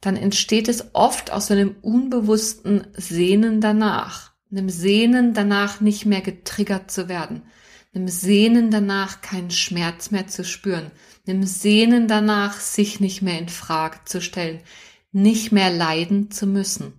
dann 0.00 0.16
entsteht 0.16 0.66
es 0.66 0.94
oft 0.94 1.30
aus 1.30 1.50
einem 1.50 1.76
unbewussten 1.82 2.86
Sehnen 2.96 3.60
danach, 3.60 4.32
einem 4.50 4.70
Sehnen 4.70 5.34
danach 5.34 5.82
nicht 5.82 6.06
mehr 6.06 6.22
getriggert 6.22 6.90
zu 6.90 7.10
werden, 7.10 7.42
einem 7.94 8.08
Sehnen 8.08 8.70
danach 8.70 9.20
keinen 9.20 9.50
Schmerz 9.50 10.10
mehr 10.10 10.26
zu 10.26 10.42
spüren, 10.42 10.90
einem 11.28 11.44
Sehnen 11.44 12.08
danach 12.08 12.60
sich 12.60 12.98
nicht 12.98 13.20
mehr 13.20 13.38
in 13.38 13.50
Frage 13.50 13.98
zu 14.06 14.22
stellen, 14.22 14.60
nicht 15.12 15.52
mehr 15.52 15.70
leiden 15.70 16.30
zu 16.30 16.46
müssen. 16.46 16.94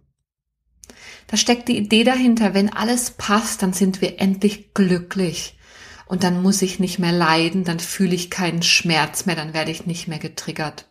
Da 1.25 1.37
steckt 1.37 1.69
die 1.69 1.77
Idee 1.77 2.03
dahinter, 2.03 2.53
wenn 2.53 2.71
alles 2.71 3.11
passt, 3.11 3.63
dann 3.63 3.73
sind 3.73 3.99
wir 3.99 4.21
endlich 4.21 4.75
glücklich 4.75 5.57
und 6.05 6.23
dann 6.23 6.41
muss 6.41 6.61
ich 6.61 6.79
nicht 6.79 6.99
mehr 6.99 7.11
leiden, 7.11 7.63
dann 7.63 7.79
fühle 7.79 8.15
ich 8.15 8.29
keinen 8.29 8.63
Schmerz 8.63 9.25
mehr, 9.25 9.35
dann 9.35 9.53
werde 9.53 9.71
ich 9.71 9.85
nicht 9.85 10.07
mehr 10.07 10.19
getriggert. 10.19 10.87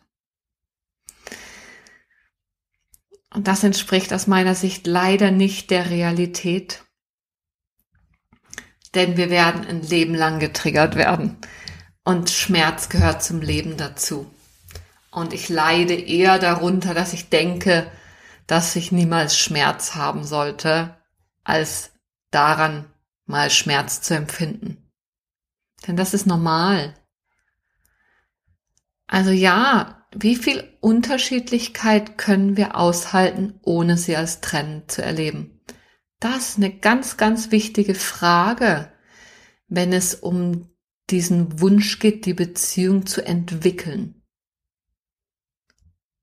Und 3.33 3.47
das 3.47 3.63
entspricht 3.63 4.13
aus 4.13 4.27
meiner 4.27 4.53
Sicht 4.53 4.85
leider 4.85 5.31
nicht 5.31 5.71
der 5.71 5.89
Realität. 5.89 6.83
Denn 8.93 9.17
wir 9.17 9.31
werden 9.31 9.65
ein 9.65 9.81
Leben 9.81 10.13
lang 10.13 10.39
getriggert 10.39 10.95
werden. 10.95 11.37
Und 12.03 12.29
Schmerz 12.29 12.89
gehört 12.89 13.23
zum 13.23 13.41
Leben 13.41 13.75
dazu. 13.75 14.31
Und 15.09 15.33
ich 15.33 15.49
leide 15.49 15.95
eher 15.95 16.37
darunter, 16.37 16.93
dass 16.93 17.13
ich 17.13 17.29
denke, 17.29 17.89
dass 18.45 18.75
ich 18.75 18.91
niemals 18.91 19.37
Schmerz 19.37 19.95
haben 19.95 20.23
sollte, 20.23 20.95
als 21.43 21.91
daran 22.29 22.85
mal 23.25 23.49
Schmerz 23.49 24.01
zu 24.01 24.15
empfinden. 24.15 24.82
Denn 25.87 25.95
das 25.95 26.13
ist 26.13 26.25
normal. 26.25 26.95
Also 29.07 29.31
ja, 29.31 30.07
wie 30.15 30.35
viel 30.35 30.63
Unterschiedlichkeit 30.79 32.17
können 32.17 32.57
wir 32.57 32.75
aushalten, 32.75 33.59
ohne 33.63 33.97
sie 33.97 34.15
als 34.15 34.41
trennend 34.41 34.91
zu 34.91 35.03
erleben? 35.03 35.61
Das 36.19 36.49
ist 36.49 36.57
eine 36.57 36.71
ganz, 36.71 37.17
ganz 37.17 37.51
wichtige 37.51 37.95
Frage, 37.95 38.91
wenn 39.67 39.91
es 39.91 40.15
um 40.15 40.69
diesen 41.09 41.59
Wunsch 41.59 41.99
geht, 41.99 42.25
die 42.25 42.33
Beziehung 42.33 43.05
zu 43.05 43.25
entwickeln. 43.25 44.23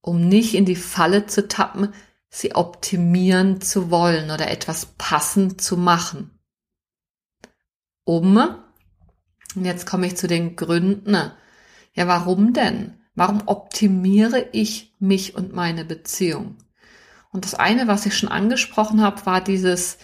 Um 0.00 0.26
nicht 0.26 0.54
in 0.54 0.64
die 0.64 0.76
Falle 0.76 1.26
zu 1.26 1.46
tappen, 1.48 1.92
sie 2.30 2.54
optimieren 2.54 3.60
zu 3.60 3.90
wollen 3.90 4.30
oder 4.30 4.50
etwas 4.50 4.86
passend 4.96 5.60
zu 5.60 5.76
machen. 5.76 6.38
Um 8.04 8.54
und 9.56 9.64
jetzt 9.64 9.86
komme 9.86 10.06
ich 10.06 10.16
zu 10.16 10.26
den 10.26 10.56
Gründen. 10.56 11.14
Ja, 11.94 12.06
warum 12.06 12.52
denn? 12.52 12.94
Warum 13.14 13.42
optimiere 13.46 14.48
ich 14.52 14.94
mich 14.98 15.34
und 15.34 15.52
meine 15.52 15.84
Beziehung? 15.84 16.56
Und 17.32 17.44
das 17.44 17.54
eine, 17.54 17.86
was 17.86 18.06
ich 18.06 18.16
schon 18.16 18.28
angesprochen 18.28 19.02
habe, 19.02 19.26
war 19.26 19.40
dieses, 19.40 19.98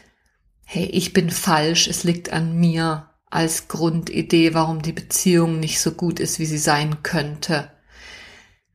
hey, 0.65 0.87
ich 0.87 1.13
bin 1.13 1.31
falsch, 1.31 1.89
es 1.89 2.05
liegt 2.05 2.33
an 2.33 2.59
mir 2.59 3.11
als 3.31 3.69
Grundidee, 3.69 4.55
warum 4.55 4.83
die 4.83 4.93
Beziehung 4.93 5.61
nicht 5.61 5.81
so 5.81 5.93
gut 5.93 6.21
ist, 6.21 6.39
wie 6.39 6.47
sie 6.47 6.59
sein 6.59 7.03
könnte. 7.03 7.71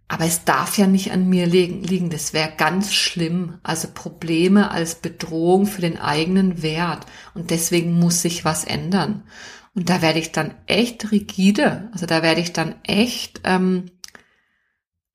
Aber 0.07 0.25
es 0.25 0.43
darf 0.43 0.77
ja 0.77 0.87
nicht 0.87 1.13
an 1.13 1.29
mir 1.29 1.45
liegen, 1.45 2.09
das 2.09 2.33
wäre 2.33 2.51
ganz 2.57 2.93
schlimm. 2.93 3.59
Also 3.63 3.87
Probleme 3.93 4.69
als 4.69 4.95
Bedrohung 4.95 5.65
für 5.65 5.79
den 5.79 5.97
eigenen 5.97 6.61
Wert. 6.61 7.05
Und 7.33 7.49
deswegen 7.49 7.97
muss 7.97 8.21
sich 8.21 8.43
was 8.43 8.65
ändern. 8.65 9.23
Und 9.73 9.89
da 9.89 10.01
werde 10.01 10.19
ich 10.19 10.31
dann 10.31 10.53
echt 10.67 11.11
rigide, 11.11 11.89
also 11.93 12.05
da 12.05 12.21
werde 12.23 12.41
ich 12.41 12.51
dann 12.51 12.75
echt 12.83 13.41
ähm, 13.45 13.89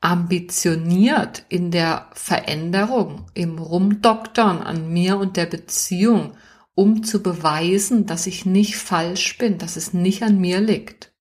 ambitioniert 0.01 1.45
in 1.49 1.71
der 1.71 2.11
Veränderung, 2.15 3.27
im 3.35 3.59
Rumdoktern 3.59 4.63
an 4.63 4.93
mir 4.93 5.19
und 5.19 5.37
der 5.37 5.47
Beziehung, 5.47 6.37
um 6.75 7.03
zu 7.03 7.23
beweisen, 7.23 8.07
dass 8.07 8.27
ich 8.27 8.47
nicht 8.47 8.77
falsch 8.77 9.39
bin, 9.39 9.59
dass 9.59 9.77
es 9.77 9.93
nicht 9.93 10.23
an 10.23 10.39
mir 10.39 10.61
liegt. 10.61 11.13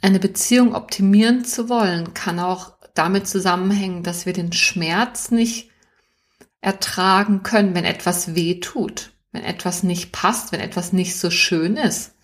Eine 0.00 0.18
Beziehung 0.18 0.74
optimieren 0.74 1.44
zu 1.44 1.68
wollen, 1.68 2.14
kann 2.14 2.40
auch 2.40 2.78
damit 2.94 3.28
zusammenhängen, 3.28 4.02
dass 4.02 4.26
wir 4.26 4.32
den 4.32 4.52
Schmerz 4.52 5.30
nicht 5.30 5.71
ertragen 6.62 7.42
können, 7.42 7.74
wenn 7.74 7.84
etwas 7.84 8.34
weh 8.34 8.60
tut, 8.60 9.12
wenn 9.32 9.44
etwas 9.44 9.82
nicht 9.82 10.12
passt, 10.12 10.52
wenn 10.52 10.60
etwas 10.60 10.94
nicht 10.94 11.18
so 11.18 11.30
schön 11.30 11.76
ist, 11.76 12.14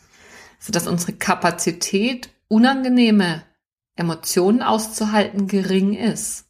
so 0.59 0.73
dass 0.73 0.87
unsere 0.87 1.13
Kapazität, 1.13 2.31
unangenehme 2.47 3.43
Emotionen 3.97 4.63
auszuhalten, 4.63 5.49
gering 5.49 5.93
ist. 5.93 6.47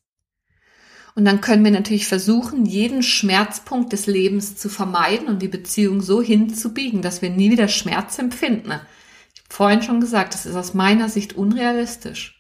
Und 1.16 1.24
dann 1.24 1.40
können 1.40 1.64
wir 1.64 1.72
natürlich 1.72 2.07
versuchen, 2.07 2.64
jeden 2.64 3.03
Schmerzpunkt 3.03 3.92
des 3.92 4.07
Lebens 4.07 4.55
zu 4.55 4.68
vermeiden 4.68 5.27
und 5.27 5.42
die 5.42 5.48
Beziehung 5.48 6.01
so 6.01 6.22
hinzubiegen, 6.22 7.03
dass 7.03 7.22
wir 7.22 7.31
nie 7.31 7.51
wieder 7.51 7.66
Schmerz 7.66 8.20
empfinden. 8.20 8.70
Ich 9.35 9.40
habe 9.40 9.48
vorhin 9.48 9.83
schon 9.83 10.01
gesagt, 10.01 10.35
das 10.35 10.46
ist 10.46 10.55
aus 10.55 10.74
meiner 10.74 11.09
Sicht 11.09 11.33
unrealistisch. 11.33 12.38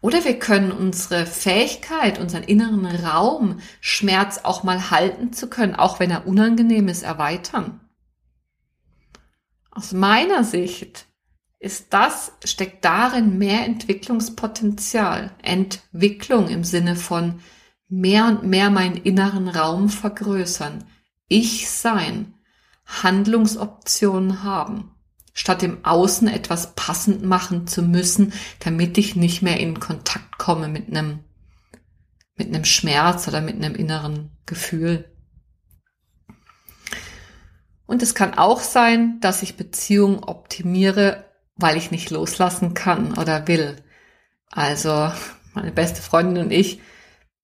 Oder 0.00 0.24
wir 0.24 0.38
können 0.38 0.72
unsere 0.72 1.26
Fähigkeit, 1.26 2.18
unseren 2.18 2.42
inneren 2.42 2.86
Raum, 2.86 3.60
Schmerz 3.80 4.40
auch 4.42 4.62
mal 4.62 4.90
halten 4.90 5.32
zu 5.32 5.48
können, 5.50 5.74
auch 5.74 6.00
wenn 6.00 6.10
er 6.10 6.26
unangenehm 6.26 6.88
ist, 6.88 7.02
erweitern. 7.02 7.80
Aus 9.70 9.92
meiner 9.92 10.42
Sicht 10.42 11.06
ist 11.58 11.92
das, 11.92 12.32
steckt 12.44 12.84
darin 12.84 13.36
mehr 13.36 13.66
Entwicklungspotenzial. 13.66 15.32
Entwicklung 15.42 16.48
im 16.48 16.64
Sinne 16.64 16.96
von 16.96 17.40
mehr 17.88 18.26
und 18.26 18.44
mehr 18.44 18.70
meinen 18.70 18.96
inneren 18.96 19.48
Raum 19.48 19.90
vergrößern. 19.90 20.84
Ich 21.28 21.70
sein. 21.70 22.34
Handlungsoptionen 22.86 24.42
haben 24.42 24.94
statt 25.40 25.62
im 25.62 25.86
Außen 25.86 26.28
etwas 26.28 26.74
passend 26.74 27.22
machen 27.24 27.66
zu 27.66 27.80
müssen, 27.82 28.34
damit 28.58 28.98
ich 28.98 29.16
nicht 29.16 29.40
mehr 29.40 29.58
in 29.58 29.80
Kontakt 29.80 30.36
komme 30.36 30.68
mit 30.68 30.88
einem, 30.88 31.20
mit 32.36 32.48
einem 32.48 32.66
Schmerz 32.66 33.26
oder 33.26 33.40
mit 33.40 33.54
einem 33.54 33.74
inneren 33.74 34.32
Gefühl. 34.44 35.10
Und 37.86 38.02
es 38.02 38.14
kann 38.14 38.34
auch 38.34 38.60
sein, 38.60 39.18
dass 39.22 39.42
ich 39.42 39.56
Beziehungen 39.56 40.22
optimiere, 40.22 41.24
weil 41.56 41.78
ich 41.78 41.90
nicht 41.90 42.10
loslassen 42.10 42.74
kann 42.74 43.16
oder 43.16 43.48
will. 43.48 43.76
Also 44.50 45.10
meine 45.54 45.72
beste 45.72 46.02
Freundin 46.02 46.44
und 46.44 46.50
ich, 46.50 46.82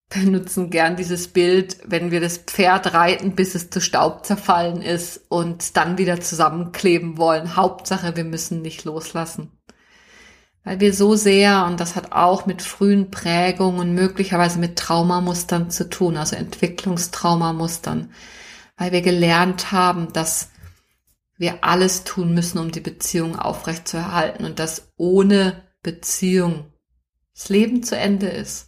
benutzen 0.08 0.70
gern 0.70 0.96
dieses 0.96 1.28
Bild, 1.28 1.78
wenn 1.84 2.10
wir 2.10 2.20
das 2.20 2.38
Pferd 2.38 2.94
reiten, 2.94 3.34
bis 3.34 3.54
es 3.54 3.70
zu 3.70 3.80
Staub 3.80 4.24
zerfallen 4.24 4.80
ist 4.80 5.22
und 5.28 5.76
dann 5.76 5.98
wieder 5.98 6.20
zusammenkleben 6.20 7.18
wollen. 7.18 7.56
Hauptsache, 7.56 8.16
wir 8.16 8.24
müssen 8.24 8.62
nicht 8.62 8.84
loslassen. 8.84 9.50
Weil 10.62 10.80
wir 10.80 10.92
so 10.92 11.14
sehr, 11.14 11.64
und 11.66 11.80
das 11.80 11.96
hat 11.96 12.12
auch 12.12 12.46
mit 12.46 12.62
frühen 12.62 13.10
Prägungen, 13.10 13.94
möglicherweise 13.94 14.58
mit 14.58 14.76
Traumamustern 14.78 15.70
zu 15.70 15.88
tun, 15.88 16.16
also 16.16 16.34
Entwicklungstraumamustern, 16.36 18.12
weil 18.76 18.92
wir 18.92 19.02
gelernt 19.02 19.70
haben, 19.72 20.12
dass 20.12 20.50
wir 21.38 21.62
alles 21.64 22.04
tun 22.04 22.32
müssen, 22.34 22.58
um 22.58 22.70
die 22.70 22.80
Beziehung 22.80 23.36
aufrechtzuerhalten 23.38 24.44
und 24.44 24.58
dass 24.58 24.92
ohne 24.96 25.64
Beziehung 25.82 26.72
das 27.34 27.48
Leben 27.48 27.82
zu 27.82 27.96
Ende 27.96 28.28
ist 28.28 28.65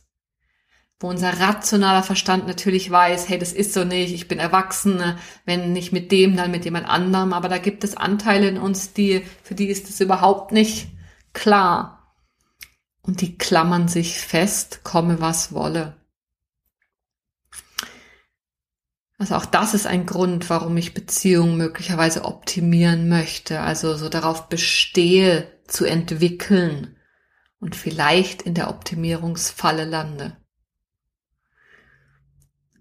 wo 1.01 1.09
unser 1.09 1.39
rationaler 1.39 2.03
Verstand 2.03 2.47
natürlich 2.47 2.91
weiß, 2.91 3.29
hey, 3.29 3.39
das 3.39 3.53
ist 3.53 3.73
so 3.73 3.85
nicht, 3.85 4.13
ich 4.13 4.27
bin 4.27 4.41
Erwachsene, 4.41 5.17
wenn 5.45 5.73
nicht 5.73 5.93
mit 5.93 6.11
dem, 6.11 6.37
dann 6.37 6.51
mit 6.51 6.65
jemand 6.65 6.89
anderem, 6.89 7.33
aber 7.33 7.49
da 7.49 7.59
gibt 7.59 7.85
es 7.85 7.97
Anteile 7.97 8.49
in 8.49 8.59
uns, 8.59 8.93
die, 8.93 9.25
für 9.43 9.55
die 9.55 9.69
ist 9.69 9.89
es 9.89 10.01
überhaupt 10.01 10.51
nicht 10.51 10.89
klar. 11.33 12.15
Und 13.01 13.21
die 13.21 13.39
klammern 13.39 13.89
sich 13.89 14.19
fest, 14.19 14.81
komme 14.83 15.21
was 15.21 15.53
wolle. 15.53 15.97
Also 19.19 19.35
auch 19.35 19.47
das 19.47 19.75
ist 19.75 19.87
ein 19.87 20.07
Grund, 20.07 20.49
warum 20.51 20.77
ich 20.77 20.95
Beziehungen 20.95 21.57
möglicherweise 21.57 22.25
optimieren 22.25 23.09
möchte, 23.09 23.61
also 23.61 23.97
so 23.97 24.09
darauf 24.09 24.49
bestehe 24.49 25.49
zu 25.67 25.85
entwickeln 25.85 26.97
und 27.61 27.75
vielleicht 27.75 28.43
in 28.43 28.55
der 28.55 28.71
Optimierungsfalle 28.71 29.85
lande. 29.85 30.37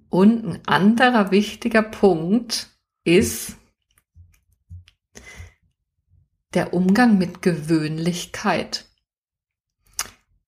Und 0.10 0.46
ein 0.46 0.68
anderer 0.68 1.32
wichtiger 1.32 1.82
Punkt 1.82 2.70
ist 3.04 3.58
der 6.54 6.74
Umgang 6.74 7.18
mit 7.18 7.42
Gewöhnlichkeit. 7.42 8.86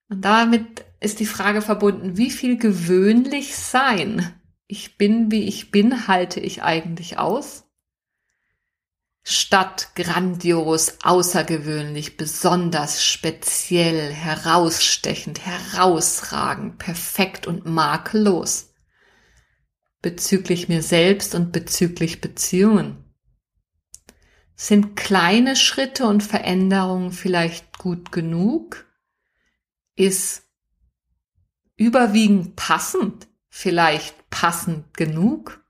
Und 0.07 0.21
damit 0.21 0.85
ist 0.99 1.19
die 1.19 1.25
Frage 1.25 1.61
verbunden, 1.61 2.17
wie 2.17 2.31
viel 2.31 2.57
gewöhnlich 2.57 3.55
sein 3.55 4.33
ich 4.67 4.97
bin, 4.97 5.31
wie 5.31 5.47
ich 5.47 5.71
bin, 5.71 6.07
halte 6.07 6.39
ich 6.39 6.63
eigentlich 6.63 7.17
aus? 7.17 7.65
Statt 9.23 9.91
grandios, 9.95 10.97
außergewöhnlich, 11.03 12.17
besonders, 12.17 13.03
speziell, 13.03 14.11
herausstechend, 14.11 15.45
herausragend, 15.45 16.79
perfekt 16.79 17.45
und 17.45 17.65
makellos 17.65 18.68
bezüglich 20.01 20.69
mir 20.69 20.81
selbst 20.81 21.35
und 21.35 21.51
bezüglich 21.51 22.21
Beziehungen? 22.21 23.03
Sind 24.55 24.95
kleine 24.95 25.55
Schritte 25.55 26.05
und 26.05 26.21
Veränderungen 26.21 27.11
vielleicht 27.11 27.77
gut 27.77 28.11
genug? 28.11 28.85
Ist 29.95 30.43
überwiegend 31.77 32.55
passend 32.55 33.27
vielleicht 33.47 34.29
passend 34.29 34.93
genug? 34.95 35.63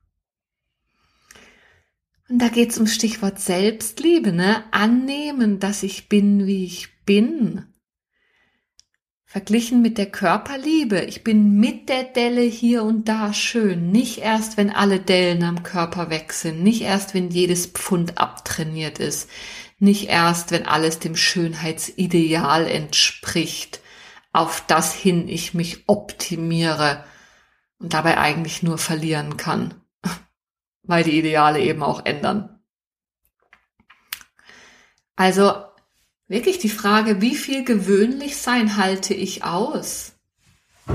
Und 2.29 2.39
da 2.39 2.49
geht 2.49 2.71
es 2.71 2.77
um 2.77 2.85
Stichwort 2.85 3.39
Selbstliebe, 3.39 4.31
ne? 4.31 4.63
Annehmen, 4.71 5.59
dass 5.59 5.81
ich 5.81 6.09
bin, 6.09 6.45
wie 6.45 6.63
ich 6.63 7.03
bin. 7.03 7.68
Verglichen 9.31 9.83
mit 9.83 9.99
der 9.99 10.09
Körperliebe. 10.09 11.01
Ich 11.01 11.23
bin 11.23 11.59
mit 11.59 11.87
der 11.87 12.03
Delle 12.03 12.41
hier 12.41 12.81
und 12.81 13.07
da 13.07 13.31
schön. 13.31 13.91
Nicht 13.91 14.17
erst, 14.17 14.57
wenn 14.57 14.71
alle 14.71 14.99
Dellen 14.99 15.43
am 15.43 15.61
Körper 15.61 16.09
weg 16.09 16.33
sind. 16.33 16.63
Nicht 16.63 16.81
erst, 16.81 17.13
wenn 17.13 17.29
jedes 17.29 17.67
Pfund 17.67 18.17
abtrainiert 18.17 18.97
ist. 18.97 19.29
Nicht 19.77 20.09
erst, 20.09 20.49
wenn 20.49 20.65
alles 20.65 20.97
dem 20.97 21.15
Schönheitsideal 21.15 22.65
entspricht, 22.65 23.81
auf 24.33 24.63
das 24.65 24.95
hin 24.95 25.27
ich 25.27 25.53
mich 25.53 25.83
optimiere 25.85 27.03
und 27.77 27.93
dabei 27.93 28.17
eigentlich 28.17 28.63
nur 28.63 28.79
verlieren 28.79 29.37
kann. 29.37 29.75
Weil 30.81 31.03
die 31.03 31.19
Ideale 31.19 31.59
eben 31.59 31.83
auch 31.83 32.03
ändern. 32.03 32.63
Also 35.15 35.68
wirklich 36.29 36.59
die 36.59 36.69
Frage, 36.69 37.19
wie 37.19 37.35
viel 37.35 37.65
gewöhnlich 37.65 38.37
sein 38.37 38.77
halte 38.77 39.13
ich 39.13 39.43
aus? 39.43 40.13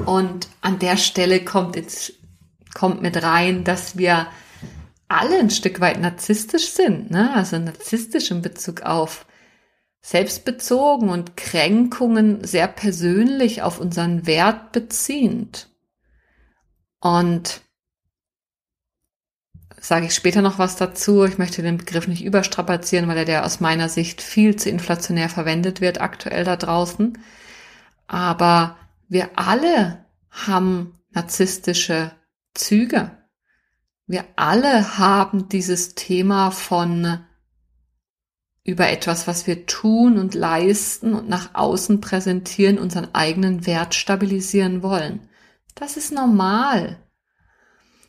Und 0.07 0.49
an 0.63 0.79
der 0.79 0.97
Stelle 0.97 1.45
kommt 1.45 1.77
jetzt, 1.77 2.15
kommt 2.73 3.03
mit 3.03 3.23
rein, 3.23 3.65
dass 3.65 3.99
wir 3.99 4.27
alle 5.09 5.39
ein 5.39 5.51
Stück 5.51 5.81
weit 5.81 6.01
narzisstisch 6.01 6.71
sind, 6.71 7.11
ne? 7.11 7.33
Also 7.35 7.59
narzisstisch 7.59 8.31
in 8.31 8.41
Bezug 8.41 8.83
auf 8.83 9.27
selbstbezogen 10.03 11.09
und 11.09 11.37
Kränkungen 11.37 12.45
sehr 12.45 12.69
persönlich 12.69 13.63
auf 13.63 13.81
unseren 13.81 14.27
Wert 14.27 14.73
beziehend. 14.73 15.69
Und 17.01 17.64
sage 19.85 20.07
ich 20.07 20.15
später 20.15 20.41
noch 20.41 20.59
was 20.59 20.77
dazu. 20.77 21.25
Ich 21.25 21.37
möchte 21.37 21.61
den 21.61 21.77
Begriff 21.77 22.09
nicht 22.09 22.25
überstrapazieren, 22.25 23.07
weil 23.07 23.19
er 23.19 23.25
der 23.27 23.45
aus 23.45 23.61
meiner 23.61 23.91
Sicht 23.91 24.23
viel 24.23 24.57
zu 24.57 24.71
inflationär 24.71 25.29
verwendet 25.29 25.83
wird 25.83 26.01
aktuell 26.01 26.43
da 26.45 26.57
draußen. 26.57 27.19
Aber 28.07 28.79
wir 29.09 29.39
alle 29.39 30.07
haben 30.31 30.95
narzisstische 31.11 32.13
Züge. 32.55 33.11
Wir 34.07 34.25
alle 34.37 34.97
haben 34.97 35.51
dieses 35.51 35.95
Thema 35.95 36.51
von 36.51 37.19
über 38.65 38.89
etwas, 38.89 39.27
was 39.27 39.47
wir 39.47 39.67
tun 39.67 40.17
und 40.17 40.35
leisten 40.35 41.13
und 41.13 41.29
nach 41.29 41.55
außen 41.55 42.01
präsentieren, 42.01 42.79
unseren 42.79 43.15
eigenen 43.15 43.67
Wert 43.67 43.95
stabilisieren 43.95 44.83
wollen. 44.83 45.29
Das 45.75 45.99
ist 45.99 46.11
normal. 46.11 47.04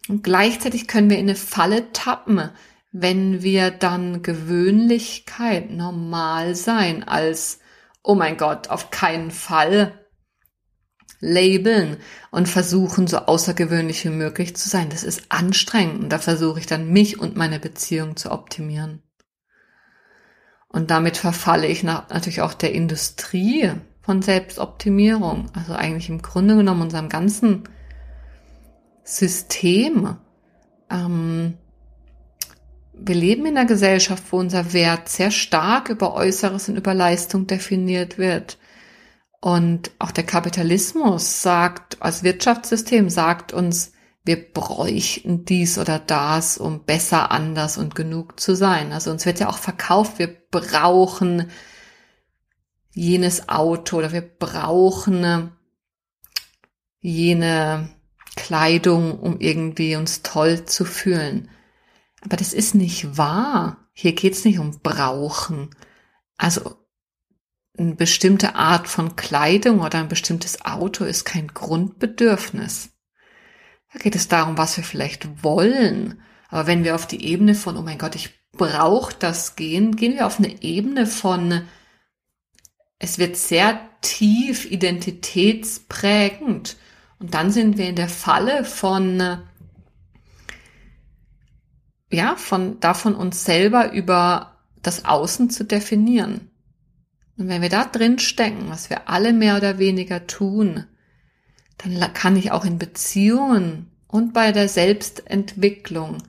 Und 0.07 0.23
gleichzeitig 0.23 0.87
können 0.87 1.09
wir 1.09 1.17
in 1.17 1.27
eine 1.27 1.35
Falle 1.35 1.91
tappen, 1.91 2.49
wenn 2.91 3.41
wir 3.41 3.71
dann 3.71 4.21
Gewöhnlichkeit 4.21 5.71
normal 5.71 6.55
sein 6.55 7.03
als, 7.03 7.59
oh 8.03 8.15
mein 8.15 8.37
Gott, 8.37 8.69
auf 8.69 8.91
keinen 8.91 9.31
Fall 9.31 9.99
labeln 11.19 11.97
und 12.31 12.47
versuchen, 12.47 13.07
so 13.07 13.17
außergewöhnlich 13.17 14.05
wie 14.05 14.09
möglich 14.09 14.55
zu 14.55 14.69
sein. 14.69 14.89
Das 14.89 15.03
ist 15.03 15.23
anstrengend 15.29 16.03
und 16.03 16.09
da 16.09 16.19
versuche 16.19 16.59
ich 16.59 16.67
dann 16.67 16.91
mich 16.91 17.19
und 17.19 17.35
meine 17.35 17.59
Beziehung 17.59 18.15
zu 18.15 18.31
optimieren. 18.31 19.01
Und 20.67 20.91
damit 20.91 21.17
verfalle 21.17 21.67
ich 21.67 21.83
natürlich 21.83 22.41
auch 22.41 22.53
der 22.53 22.73
Industrie 22.73 23.71
von 24.01 24.21
Selbstoptimierung. 24.21 25.49
Also 25.53 25.73
eigentlich 25.73 26.09
im 26.09 26.21
Grunde 26.21 26.57
genommen 26.57 26.81
unserem 26.81 27.09
ganzen 27.09 27.63
System. 29.05 30.17
Ähm, 30.89 31.53
wir 32.93 33.15
leben 33.15 33.45
in 33.45 33.57
einer 33.57 33.67
Gesellschaft, 33.67 34.23
wo 34.31 34.37
unser 34.39 34.73
Wert 34.73 35.07
sehr 35.07 35.31
stark 35.31 35.89
über 35.89 36.13
Äußeres 36.13 36.67
und 36.67 36.75
über 36.75 36.93
Leistung 36.93 37.47
definiert 37.47 38.17
wird. 38.17 38.57
Und 39.39 39.91
auch 39.99 40.11
der 40.11 40.25
Kapitalismus 40.25 41.41
sagt, 41.41 42.01
als 42.01 42.23
Wirtschaftssystem 42.23 43.09
sagt 43.09 43.53
uns, 43.53 43.91
wir 44.25 44.51
bräuchten 44.51 45.45
dies 45.45 45.77
oder 45.77 45.99
das, 45.99 46.57
um 46.57 46.83
besser, 46.83 47.29
anders 47.31 47.77
und 47.77 47.93
genug 47.93 48.39
zu 48.39 48.55
sein. 48.55 48.91
Also 48.91 49.11
uns 49.11 49.27
wird 49.27 49.39
ja 49.39 49.49
auch 49.49 49.59
verkauft, 49.59 50.17
wir 50.17 50.35
brauchen 50.49 51.51
jenes 52.91 53.49
Auto 53.49 53.97
oder 53.97 54.11
wir 54.13 54.21
brauchen 54.21 55.51
jene 57.01 57.89
Kleidung, 58.35 59.19
um 59.19 59.39
irgendwie 59.39 59.95
uns 59.95 60.23
toll 60.23 60.65
zu 60.65 60.85
fühlen. 60.85 61.49
Aber 62.21 62.37
das 62.37 62.53
ist 62.53 62.75
nicht 62.75 63.17
wahr. 63.17 63.89
Hier 63.93 64.13
geht's 64.13 64.45
nicht 64.45 64.59
um 64.59 64.79
Brauchen. 64.81 65.69
Also 66.37 66.75
eine 67.77 67.95
bestimmte 67.95 68.55
Art 68.55 68.87
von 68.87 69.15
Kleidung 69.15 69.81
oder 69.81 69.99
ein 69.99 70.07
bestimmtes 70.07 70.65
Auto 70.65 71.03
ist 71.03 71.25
kein 71.25 71.49
Grundbedürfnis. 71.49 72.89
Da 73.93 73.99
geht 73.99 74.15
es 74.15 74.27
darum, 74.27 74.57
was 74.57 74.77
wir 74.77 74.83
vielleicht 74.83 75.43
wollen. 75.43 76.19
Aber 76.49 76.65
wenn 76.67 76.83
wir 76.83 76.95
auf 76.95 77.07
die 77.07 77.25
Ebene 77.25 77.55
von, 77.55 77.77
oh 77.77 77.81
mein 77.81 77.97
Gott, 77.97 78.15
ich 78.15 78.33
brauche 78.51 79.15
das 79.17 79.55
gehen, 79.55 79.95
gehen 79.95 80.15
wir 80.15 80.25
auf 80.25 80.39
eine 80.39 80.61
Ebene 80.63 81.05
von, 81.05 81.65
es 82.99 83.19
wird 83.19 83.37
sehr 83.37 83.79
tief 84.01 84.69
identitätsprägend. 84.69 86.75
Und 87.19 87.33
dann 87.33 87.51
sind 87.51 87.77
wir 87.77 87.89
in 87.89 87.95
der 87.95 88.09
Falle 88.09 88.63
von, 88.65 89.39
ja, 92.11 92.35
von, 92.35 92.79
davon 92.79 93.15
uns 93.15 93.45
selber 93.45 93.91
über 93.93 94.57
das 94.81 95.05
Außen 95.05 95.49
zu 95.49 95.63
definieren. 95.63 96.51
Und 97.37 97.47
wenn 97.47 97.61
wir 97.61 97.69
da 97.69 97.85
drin 97.85 98.19
stecken, 98.19 98.69
was 98.69 98.89
wir 98.89 99.09
alle 99.09 99.33
mehr 99.33 99.57
oder 99.57 99.79
weniger 99.79 100.27
tun, 100.27 100.85
dann 101.77 102.13
kann 102.13 102.37
ich 102.37 102.51
auch 102.51 102.63
in 102.65 102.77
Beziehungen 102.77 103.91
und 104.07 104.33
bei 104.33 104.51
der 104.51 104.69
Selbstentwicklung 104.69 106.19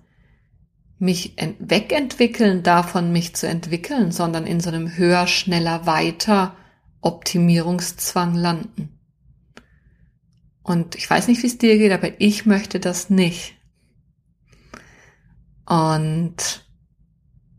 mich 0.99 1.37
wegentwickeln 1.59 2.63
davon, 2.63 3.13
mich 3.13 3.37
zu 3.37 3.47
entwickeln, 3.47 4.11
sondern 4.11 4.47
in 4.47 4.61
so 4.61 4.71
einem 4.71 4.97
höher, 4.97 5.27
schneller, 5.27 5.87
weiter 5.87 6.57
Optimierungszwang 7.03 8.35
landen. 8.35 8.96
Und 10.67 10.97
ich 10.97 11.09
weiß 11.09 11.29
nicht, 11.29 11.45
wie 11.45 11.47
es 11.47 11.59
dir 11.59 11.79
geht, 11.79 11.93
aber 11.93 12.21
ich 12.21 12.45
möchte 12.45 12.81
das 12.81 13.09
nicht. 13.09 13.55
Und 15.65 16.67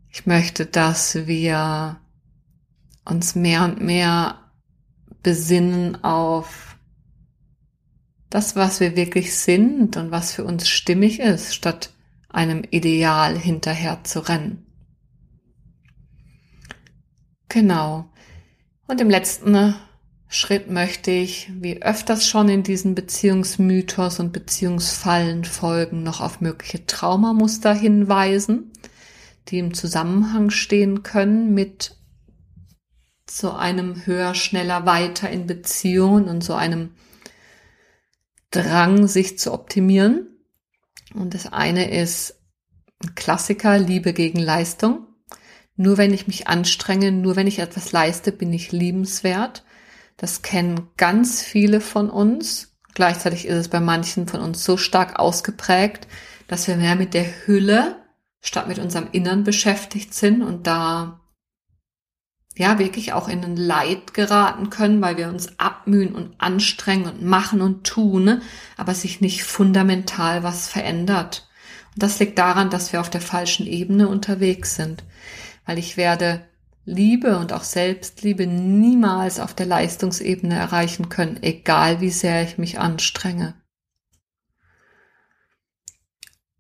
ich 0.09 0.25
möchte, 0.25 0.65
dass 0.65 1.25
wir 1.25 2.01
uns 3.05 3.33
mehr 3.33 3.63
und 3.63 3.79
mehr 3.79 4.51
besinnen 5.23 6.03
auf 6.03 6.75
das, 8.29 8.57
was 8.57 8.81
wir 8.81 8.97
wirklich 8.97 9.37
sind 9.37 9.95
und 9.95 10.11
was 10.11 10.33
für 10.33 10.43
uns 10.43 10.67
stimmig 10.67 11.21
ist, 11.21 11.55
statt 11.55 11.93
einem 12.27 12.63
Ideal 12.71 13.37
hinterher 13.37 14.03
zu 14.03 14.19
rennen. 14.19 14.65
Genau. 17.47 18.09
Und 18.85 18.99
im 18.99 19.09
letzten 19.09 19.75
Schritt 20.29 20.69
möchte 20.69 21.11
ich, 21.11 21.49
wie 21.59 21.81
öfters 21.81 22.27
schon 22.27 22.49
in 22.49 22.63
diesen 22.63 22.95
Beziehungsmythos 22.95 24.19
und 24.19 24.33
Beziehungsfallen 24.33 25.45
folgen, 25.45 26.03
noch 26.03 26.19
auf 26.19 26.41
mögliche 26.41 26.85
Traumamuster 26.85 27.73
hinweisen, 27.73 28.71
die 29.47 29.59
im 29.59 29.73
Zusammenhang 29.73 30.49
stehen 30.49 31.03
können 31.03 31.53
mit 31.53 31.95
so 33.29 33.51
einem 33.51 34.05
höher, 34.05 34.35
schneller, 34.35 34.85
weiter 34.85 35.29
in 35.29 35.47
Beziehungen 35.47 36.27
und 36.27 36.43
so 36.43 36.53
einem 36.53 36.91
Drang, 38.51 39.07
sich 39.07 39.37
zu 39.37 39.53
optimieren. 39.53 40.27
Und 41.13 41.33
das 41.33 41.51
eine 41.51 41.91
ist 41.91 42.35
ein 43.03 43.15
Klassiker, 43.15 43.77
Liebe 43.77 44.13
gegen 44.13 44.39
Leistung. 44.39 45.07
Nur 45.75 45.97
wenn 45.97 46.13
ich 46.13 46.27
mich 46.27 46.47
anstrenge, 46.47 47.11
nur 47.11 47.35
wenn 47.35 47.47
ich 47.47 47.59
etwas 47.59 47.91
leiste, 47.91 48.31
bin 48.31 48.51
ich 48.51 48.71
liebenswert. 48.71 49.63
Das 50.17 50.41
kennen 50.41 50.89
ganz 50.97 51.43
viele 51.43 51.79
von 51.79 52.09
uns. 52.09 52.75
Gleichzeitig 52.93 53.45
ist 53.45 53.55
es 53.55 53.67
bei 53.69 53.79
manchen 53.79 54.27
von 54.27 54.41
uns 54.41 54.63
so 54.63 54.75
stark 54.75 55.19
ausgeprägt, 55.19 56.07
dass 56.47 56.67
wir 56.67 56.75
mehr 56.75 56.95
mit 56.95 57.13
der 57.13 57.25
Hülle 57.45 58.03
statt 58.41 58.67
mit 58.67 58.79
unserem 58.79 59.09
Innern 59.11 59.43
beschäftigt 59.43 60.13
sind 60.13 60.41
und 60.41 60.67
da 60.67 61.19
ja 62.55 62.79
wirklich 62.79 63.13
auch 63.13 63.27
in 63.27 63.43
ein 63.43 63.55
Leid 63.55 64.15
geraten 64.15 64.71
können, 64.71 65.01
weil 65.01 65.17
wir 65.17 65.29
uns 65.29 65.59
abmühen 65.59 66.15
und 66.15 66.33
anstrengen 66.39 67.05
und 67.05 67.23
machen 67.23 67.61
und 67.61 67.85
tun, 67.85 68.41
aber 68.77 68.95
sich 68.95 69.21
nicht 69.21 69.43
fundamental 69.43 70.41
was 70.41 70.67
verändert. 70.67 71.47
Und 71.93 72.03
das 72.03 72.19
liegt 72.19 72.39
daran, 72.39 72.71
dass 72.71 72.93
wir 72.93 73.01
auf 73.01 73.11
der 73.11 73.21
falschen 73.21 73.67
Ebene 73.67 74.07
unterwegs 74.07 74.75
sind, 74.75 75.03
weil 75.65 75.77
ich 75.77 75.97
werde 75.97 76.47
Liebe 76.87 77.37
und 77.37 77.51
auch 77.51 77.63
Selbstliebe 77.63 78.47
niemals 78.47 79.41
auf 79.41 79.53
der 79.53 79.65
Leistungsebene 79.65 80.55
erreichen 80.55 81.09
können, 81.09 81.37
egal 81.43 81.99
wie 81.99 82.09
sehr 82.09 82.43
ich 82.43 82.57
mich 82.57 82.79
anstrenge. 82.79 83.55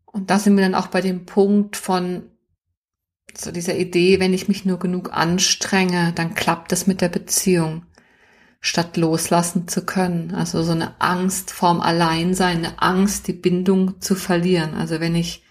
Und 0.05 0.29
da 0.29 0.37
sind 0.37 0.57
wir 0.57 0.63
dann 0.63 0.75
auch 0.75 0.87
bei 0.87 0.99
dem 0.99 1.25
Punkt 1.25 1.77
von 1.77 2.29
so 3.37 3.51
dieser 3.51 3.77
Idee, 3.77 4.19
wenn 4.19 4.33
ich 4.33 4.49
mich 4.49 4.65
nur 4.65 4.79
genug 4.79 5.13
anstrenge, 5.13 6.11
dann 6.13 6.35
klappt 6.35 6.73
es 6.73 6.87
mit 6.87 6.99
der 6.99 7.09
Beziehung, 7.09 7.85
statt 8.59 8.97
loslassen 8.97 9.69
zu 9.69 9.85
können. 9.85 10.35
Also 10.35 10.61
so 10.61 10.73
eine 10.73 10.99
Angst 10.99 11.51
vorm 11.51 11.79
Alleinsein, 11.79 12.57
eine 12.57 12.81
Angst, 12.81 13.27
die 13.27 13.33
Bindung 13.33 14.01
zu 14.01 14.15
verlieren. 14.15 14.73
Also 14.73 14.99
wenn 14.99 15.15
ich 15.15 15.46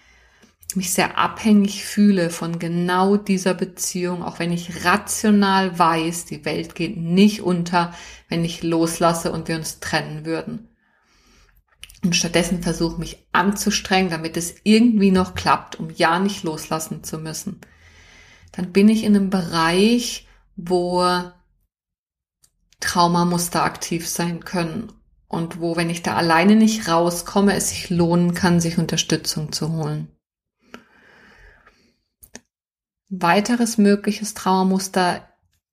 mich 0.77 0.93
sehr 0.93 1.17
abhängig 1.17 1.83
fühle 1.83 2.29
von 2.29 2.59
genau 2.59 3.17
dieser 3.17 3.53
Beziehung, 3.53 4.23
auch 4.23 4.39
wenn 4.39 4.51
ich 4.51 4.85
rational 4.85 5.77
weiß, 5.77 6.25
die 6.25 6.45
Welt 6.45 6.75
geht 6.75 6.97
nicht 6.97 7.41
unter, 7.41 7.93
wenn 8.29 8.45
ich 8.45 8.63
loslasse 8.63 9.31
und 9.31 9.47
wir 9.47 9.57
uns 9.57 9.79
trennen 9.79 10.25
würden. 10.25 10.69
Und 12.03 12.15
stattdessen 12.15 12.61
versuche 12.61 12.99
mich 12.99 13.27
anzustrengen, 13.33 14.11
damit 14.11 14.37
es 14.37 14.55
irgendwie 14.63 15.11
noch 15.11 15.35
klappt, 15.35 15.77
um 15.77 15.89
ja 15.89 16.19
nicht 16.19 16.43
loslassen 16.43 17.03
zu 17.03 17.17
müssen 17.17 17.59
dann 18.57 18.71
bin 18.71 18.89
ich 18.89 19.03
in 19.03 19.15
einem 19.15 19.29
Bereich, 19.29 20.27
wo 20.55 21.05
Traumamuster 22.79 23.63
aktiv 23.63 24.09
sein 24.09 24.43
können 24.43 24.91
und 25.27 25.59
wo, 25.61 25.75
wenn 25.75 25.91
ich 25.91 26.01
da 26.01 26.15
alleine 26.15 26.55
nicht 26.55 26.87
rauskomme, 26.87 27.53
es 27.53 27.69
sich 27.69 27.91
lohnen 27.91 28.33
kann, 28.33 28.59
sich 28.59 28.79
Unterstützung 28.79 29.51
zu 29.51 29.71
holen. 29.73 30.11
Ein 33.09 33.21
weiteres 33.21 33.77
mögliches 33.77 34.33
Traumamuster 34.33 35.27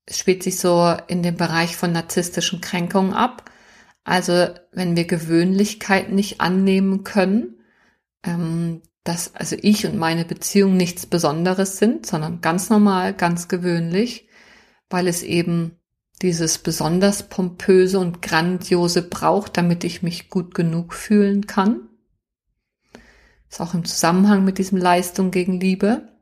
spielt 0.09 0.42
sich 0.42 0.59
so 0.59 0.97
in 1.09 1.23
dem 1.23 1.37
Bereich 1.37 1.77
von 1.77 1.92
narzisstischen 1.92 2.61
Kränkungen 2.61 3.14
ab. 3.14 3.51
Also 4.05 4.49
wenn 4.73 4.97
wir 4.97 5.07
Gewöhnlichkeit 5.07 6.12
nicht 6.12 6.40
annehmen 6.40 7.05
können, 7.05 7.61
ähm, 8.23 8.83
dass 9.03 9.35
also 9.35 9.57
ich 9.61 9.87
und 9.87 9.97
meine 9.97 10.25
Beziehung 10.25 10.77
nichts 10.77 11.07
Besonderes 11.07 11.79
sind, 11.79 12.07
sondern 12.07 12.40
ganz 12.40 12.70
normal, 12.70 13.14
ganz 13.14 13.49
gewöhnlich, 13.49 14.29
weil 14.88 15.09
es 15.09 15.23
eben 15.23 15.79
dieses 16.23 16.59
besonders 16.59 17.29
pompöse 17.29 17.99
und 17.99 18.23
grandiose 18.23 19.03
braucht, 19.03 19.57
damit 19.57 19.85
ich 19.85 20.03
mich 20.03 20.31
gut 20.31 20.55
genug 20.55 20.94
fühlen 20.94 21.47
kann. 21.47 21.88
Ist 23.51 23.61
auch 23.61 23.75
im 23.75 23.85
Zusammenhang 23.85 24.44
mit 24.44 24.59
diesem 24.59 24.79
Leistung 24.79 25.31
gegen 25.31 25.61
Liebe. 25.61 26.13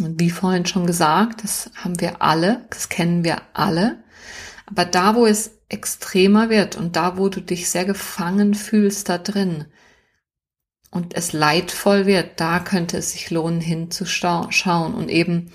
Und 0.00 0.20
wie 0.20 0.30
vorhin 0.30 0.66
schon 0.66 0.86
gesagt, 0.86 1.44
das 1.44 1.70
haben 1.76 2.00
wir 2.00 2.22
alle, 2.22 2.66
das 2.70 2.88
kennen 2.88 3.24
wir 3.24 3.42
alle. 3.54 4.02
Aber 4.66 4.84
da, 4.84 5.14
wo 5.14 5.26
es 5.26 5.58
extremer 5.68 6.50
wird 6.50 6.76
und 6.76 6.96
da, 6.96 7.18
wo 7.18 7.28
du 7.28 7.40
dich 7.40 7.68
sehr 7.68 7.84
gefangen 7.84 8.54
fühlst 8.54 9.08
da 9.08 9.18
drin, 9.18 9.66
und 10.90 11.14
es 11.14 11.32
leidvoll 11.32 12.06
wird, 12.06 12.40
da 12.40 12.58
könnte 12.58 12.98
es 12.98 13.12
sich 13.12 13.30
lohnen, 13.30 13.60
hinzuschauen 13.60 14.94
und 14.94 15.08
eben 15.08 15.50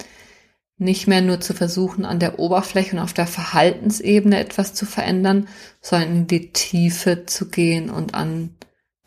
nicht 0.77 1.07
mehr 1.07 1.21
nur 1.21 1.39
zu 1.39 1.53
versuchen, 1.53 2.05
an 2.05 2.19
der 2.19 2.39
Oberfläche 2.39 2.95
und 2.95 3.01
auf 3.01 3.13
der 3.13 3.27
Verhaltensebene 3.27 4.39
etwas 4.39 4.73
zu 4.73 4.85
verändern, 4.85 5.47
sondern 5.81 6.11
in 6.11 6.27
die 6.27 6.51
Tiefe 6.51 7.25
zu 7.25 7.49
gehen 7.49 7.89
und 7.89 8.13
an 8.13 8.55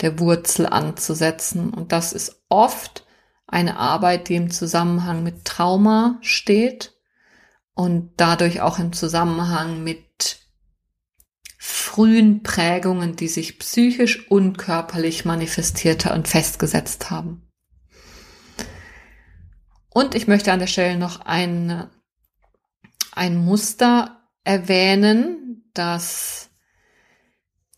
der 0.01 0.19
Wurzel 0.19 0.67
anzusetzen. 0.67 1.71
Und 1.71 1.93
das 1.93 2.13
ist 2.13 2.43
oft 2.49 3.07
eine 3.49 3.79
Arbeit, 3.79 4.29
die 4.29 4.37
im 4.37 4.51
Zusammenhang 4.51 5.23
mit 5.23 5.45
Trauma 5.45 6.19
steht 6.21 6.95
und 7.75 8.13
dadurch 8.19 8.61
auch 8.61 8.79
im 8.79 8.93
Zusammenhang 8.93 9.83
mit 9.83 10.39
frühen 11.57 12.43
Prägungen, 12.43 13.17
die 13.17 13.29
sich 13.29 13.59
psychisch 13.59 14.31
und 14.31 14.59
körperlich 14.59 15.25
manifestierte 15.25 16.13
und 16.13 16.29
festgesetzt 16.29 17.11
haben. 17.11 17.51
Und 19.89 20.15
ich 20.15 20.29
möchte 20.29 20.53
an 20.53 20.61
der 20.61 20.67
Stelle 20.67 20.99
noch 20.99 21.21
ein, 21.21 21.89
ein 23.13 23.37
Muster 23.37 24.29
erwähnen, 24.45 25.71
das 25.75 26.48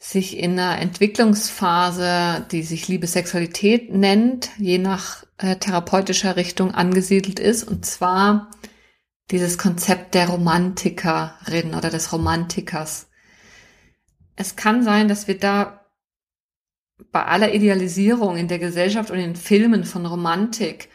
sich 0.03 0.39
in 0.39 0.59
einer 0.59 0.81
Entwicklungsphase, 0.81 2.47
die 2.51 2.63
sich 2.63 2.89
Liebesexualität 2.89 3.95
nennt, 3.95 4.49
je 4.57 4.79
nach 4.79 5.25
äh, 5.37 5.57
therapeutischer 5.57 6.37
Richtung 6.37 6.75
angesiedelt 6.75 7.39
ist, 7.39 7.65
und 7.65 7.85
zwar 7.85 8.51
dieses 9.31 9.59
Konzept 9.59 10.15
der 10.15 10.31
Romantikerin 10.31 11.75
oder 11.75 11.91
des 11.91 12.13
Romantikers. 12.15 13.09
Es 14.37 14.57
kann 14.57 14.83
sein, 14.83 15.07
dass 15.07 15.29
wir 15.29 15.39
da 15.39 15.85
bei 17.13 17.23
aller 17.25 17.53
Idealisierung 17.55 18.39
in 18.39 18.49
der 18.49 18.59
Gesellschaft 18.59 19.11
und 19.11 19.19
in 19.19 19.37
Filmen 19.37 19.85
von 19.85 20.07
Romantik 20.07 20.89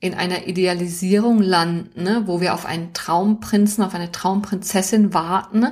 in 0.00 0.14
einer 0.14 0.46
Idealisierung 0.46 1.40
landen, 1.40 2.02
ne, 2.02 2.22
wo 2.24 2.40
wir 2.40 2.54
auf 2.54 2.64
einen 2.64 2.94
Traumprinzen, 2.94 3.84
auf 3.84 3.94
eine 3.94 4.12
Traumprinzessin 4.12 5.12
warten 5.12 5.66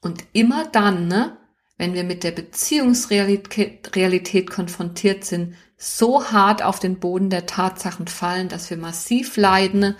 und 0.00 0.24
immer 0.32 0.66
dann, 0.66 1.06
ne, 1.06 1.36
wenn 1.76 1.94
wir 1.94 2.04
mit 2.04 2.22
der 2.24 2.30
Beziehungsrealität 2.30 3.94
Realität 3.96 4.50
konfrontiert 4.50 5.24
sind, 5.24 5.54
so 5.76 6.30
hart 6.30 6.62
auf 6.62 6.78
den 6.78 7.00
Boden 7.00 7.30
der 7.30 7.46
Tatsachen 7.46 8.06
fallen, 8.06 8.48
dass 8.48 8.70
wir 8.70 8.76
massiv 8.76 9.36
leiden, 9.36 9.96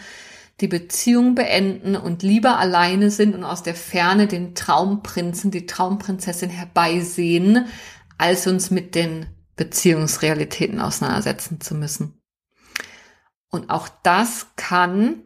die 0.60 0.68
Beziehung 0.68 1.34
beenden 1.34 1.96
und 1.96 2.22
lieber 2.22 2.58
alleine 2.58 3.10
sind 3.10 3.34
und 3.34 3.44
aus 3.44 3.62
der 3.62 3.74
Ferne 3.74 4.28
den 4.28 4.54
Traumprinzen, 4.54 5.50
die 5.50 5.66
Traumprinzessin 5.66 6.48
herbeisehen, 6.48 7.66
als 8.18 8.46
uns 8.46 8.70
mit 8.70 8.94
den 8.94 9.26
Beziehungsrealitäten 9.56 10.80
auseinandersetzen 10.80 11.60
zu 11.60 11.74
müssen. 11.74 12.20
Und 13.50 13.70
auch 13.70 13.88
das 14.02 14.48
kann 14.56 15.22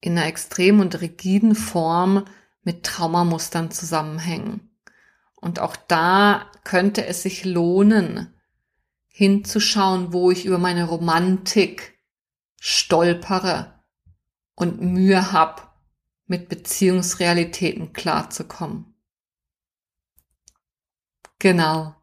in 0.00 0.18
einer 0.18 0.26
extremen 0.26 0.80
und 0.80 1.00
rigiden 1.00 1.54
Form 1.54 2.24
mit 2.62 2.84
Traumamustern 2.84 3.70
zusammenhängen. 3.70 4.73
Und 5.44 5.58
auch 5.58 5.76
da 5.76 6.50
könnte 6.64 7.04
es 7.04 7.22
sich 7.22 7.44
lohnen, 7.44 8.34
hinzuschauen, 9.08 10.14
wo 10.14 10.30
ich 10.30 10.46
über 10.46 10.56
meine 10.56 10.84
Romantik 10.84 12.00
stolpere 12.58 13.84
und 14.54 14.80
Mühe 14.80 15.32
habe, 15.32 15.60
mit 16.24 16.48
Beziehungsrealitäten 16.48 17.92
klarzukommen. 17.92 18.94
Genau. 21.40 21.94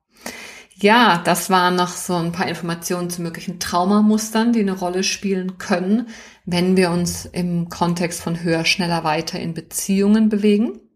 Ja, 0.76 1.18
das 1.18 1.50
waren 1.50 1.76
noch 1.76 1.90
so 1.90 2.14
ein 2.18 2.32
paar 2.34 2.48
Informationen 2.48 3.10
zu 3.10 3.24
möglichen 3.24 3.60
Traumamustern, 3.60 4.54
die 4.54 4.60
eine 4.60 4.78
Rolle 4.78 5.04
spielen 5.04 5.58
können, 5.58 6.10
wenn 6.46 6.78
wir 6.78 6.92
uns 6.92 7.26
im 7.26 7.70
Kontext 7.70 8.22
von 8.22 8.44
höher, 8.44 8.66
schneller, 8.66 9.04
weiter 9.04 9.40
in 9.40 9.56
Beziehungen 9.56 10.30
bewegen. 10.30 10.91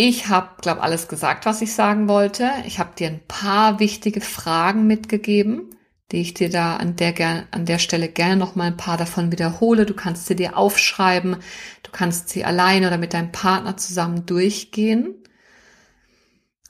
Ich 0.00 0.28
habe, 0.28 0.50
glaube 0.62 0.82
alles 0.82 1.08
gesagt, 1.08 1.44
was 1.44 1.60
ich 1.60 1.74
sagen 1.74 2.06
wollte. 2.06 2.48
Ich 2.68 2.78
habe 2.78 2.94
dir 2.96 3.08
ein 3.08 3.20
paar 3.26 3.80
wichtige 3.80 4.20
Fragen 4.20 4.86
mitgegeben, 4.86 5.74
die 6.12 6.20
ich 6.20 6.34
dir 6.34 6.50
da 6.50 6.76
an 6.76 6.94
der, 6.94 7.46
an 7.50 7.66
der 7.66 7.80
Stelle 7.80 8.06
gerne 8.06 8.36
noch 8.36 8.54
mal 8.54 8.68
ein 8.68 8.76
paar 8.76 8.96
davon 8.96 9.32
wiederhole. 9.32 9.86
Du 9.86 9.94
kannst 9.94 10.26
sie 10.26 10.36
dir 10.36 10.56
aufschreiben, 10.56 11.38
du 11.82 11.90
kannst 11.90 12.28
sie 12.28 12.44
alleine 12.44 12.86
oder 12.86 12.96
mit 12.96 13.12
deinem 13.12 13.32
Partner 13.32 13.76
zusammen 13.76 14.24
durchgehen. 14.24 15.16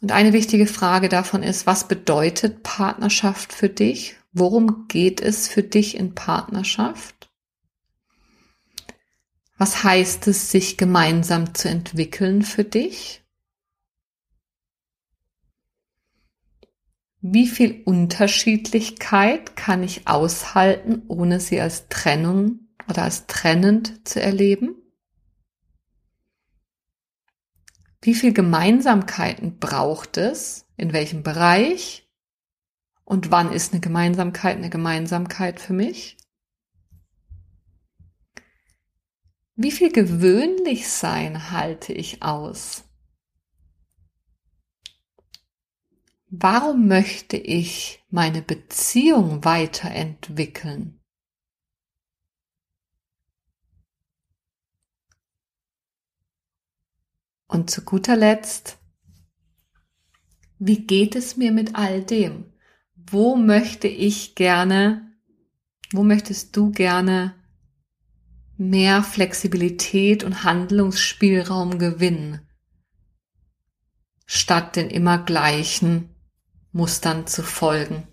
Und 0.00 0.10
eine 0.10 0.32
wichtige 0.32 0.66
Frage 0.66 1.10
davon 1.10 1.42
ist, 1.42 1.66
was 1.66 1.86
bedeutet 1.86 2.62
Partnerschaft 2.62 3.52
für 3.52 3.68
dich? 3.68 4.16
Worum 4.32 4.86
geht 4.88 5.20
es 5.20 5.48
für 5.48 5.62
dich 5.62 5.98
in 5.98 6.14
Partnerschaft? 6.14 7.17
Was 9.58 9.82
heißt 9.82 10.28
es, 10.28 10.52
sich 10.52 10.78
gemeinsam 10.78 11.52
zu 11.52 11.68
entwickeln 11.68 12.42
für 12.42 12.62
dich? 12.62 13.24
Wie 17.20 17.48
viel 17.48 17.82
Unterschiedlichkeit 17.84 19.56
kann 19.56 19.82
ich 19.82 20.06
aushalten, 20.06 21.02
ohne 21.08 21.40
sie 21.40 21.60
als 21.60 21.88
Trennung 21.88 22.68
oder 22.88 23.02
als 23.02 23.26
trennend 23.26 24.08
zu 24.08 24.22
erleben? 24.22 24.76
Wie 28.00 28.14
viel 28.14 28.32
Gemeinsamkeiten 28.32 29.58
braucht 29.58 30.16
es? 30.16 30.66
In 30.76 30.92
welchem 30.92 31.24
Bereich? 31.24 32.08
Und 33.04 33.32
wann 33.32 33.52
ist 33.52 33.72
eine 33.72 33.80
Gemeinsamkeit 33.80 34.56
eine 34.56 34.70
Gemeinsamkeit 34.70 35.58
für 35.58 35.72
mich? 35.72 36.16
Wie 39.60 39.72
viel 39.72 39.90
gewöhnlich 39.90 40.88
sein 40.88 41.50
halte 41.50 41.92
ich 41.92 42.22
aus? 42.22 42.84
Warum 46.28 46.86
möchte 46.86 47.36
ich 47.36 48.04
meine 48.08 48.40
Beziehung 48.40 49.44
weiterentwickeln? 49.44 51.00
Und 57.48 57.68
zu 57.68 57.84
guter 57.84 58.14
Letzt, 58.14 58.78
wie 60.60 60.86
geht 60.86 61.16
es 61.16 61.36
mir 61.36 61.50
mit 61.50 61.74
all 61.74 62.04
dem? 62.04 62.52
Wo 62.94 63.34
möchte 63.34 63.88
ich 63.88 64.36
gerne, 64.36 65.18
wo 65.90 66.04
möchtest 66.04 66.56
du 66.56 66.70
gerne 66.70 67.37
mehr 68.58 69.02
Flexibilität 69.02 70.24
und 70.24 70.44
Handlungsspielraum 70.44 71.78
gewinnen, 71.78 72.40
statt 74.26 74.76
den 74.76 74.90
immer 74.90 75.18
gleichen 75.18 76.14
Mustern 76.72 77.26
zu 77.26 77.42
folgen, 77.42 78.06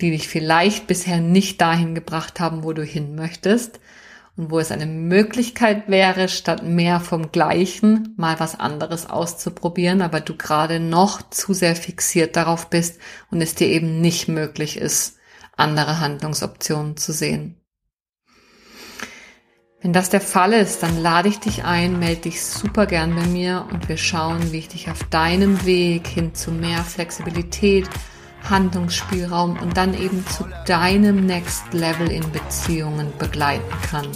die 0.00 0.12
dich 0.12 0.28
vielleicht 0.28 0.86
bisher 0.86 1.20
nicht 1.20 1.60
dahin 1.60 1.94
gebracht 1.94 2.40
haben, 2.40 2.62
wo 2.62 2.72
du 2.72 2.82
hin 2.82 3.14
möchtest, 3.14 3.80
und 4.36 4.50
wo 4.50 4.58
es 4.58 4.70
eine 4.70 4.86
Möglichkeit 4.86 5.88
wäre, 5.88 6.28
statt 6.28 6.62
mehr 6.62 7.00
vom 7.00 7.32
Gleichen 7.32 8.14
mal 8.16 8.38
was 8.38 8.58
anderes 8.58 9.08
auszuprobieren, 9.08 10.02
aber 10.02 10.20
du 10.20 10.36
gerade 10.36 10.78
noch 10.78 11.30
zu 11.30 11.54
sehr 11.54 11.74
fixiert 11.74 12.36
darauf 12.36 12.68
bist 12.68 13.00
und 13.30 13.40
es 13.40 13.54
dir 13.54 13.68
eben 13.68 14.00
nicht 14.00 14.28
möglich 14.28 14.76
ist, 14.76 15.16
andere 15.56 16.00
Handlungsoptionen 16.00 16.96
zu 16.98 17.12
sehen. 17.12 17.60
Wenn 19.86 19.92
das 19.92 20.10
der 20.10 20.20
Fall 20.20 20.52
ist, 20.52 20.82
dann 20.82 21.00
lade 21.00 21.28
ich 21.28 21.38
dich 21.38 21.62
ein, 21.62 22.00
melde 22.00 22.22
dich 22.22 22.44
super 22.44 22.86
gern 22.86 23.14
bei 23.14 23.24
mir 23.26 23.66
und 23.72 23.88
wir 23.88 23.96
schauen, 23.96 24.50
wie 24.50 24.58
ich 24.58 24.66
dich 24.66 24.90
auf 24.90 25.04
deinem 25.10 25.64
Weg 25.64 26.08
hin 26.08 26.34
zu 26.34 26.50
mehr 26.50 26.82
Flexibilität, 26.82 27.88
Handlungsspielraum 28.50 29.56
und 29.60 29.76
dann 29.76 29.94
eben 29.94 30.26
zu 30.26 30.44
deinem 30.66 31.24
Next 31.24 31.72
Level 31.72 32.10
in 32.10 32.28
Beziehungen 32.32 33.12
begleiten 33.20 33.62
kann. 33.88 34.08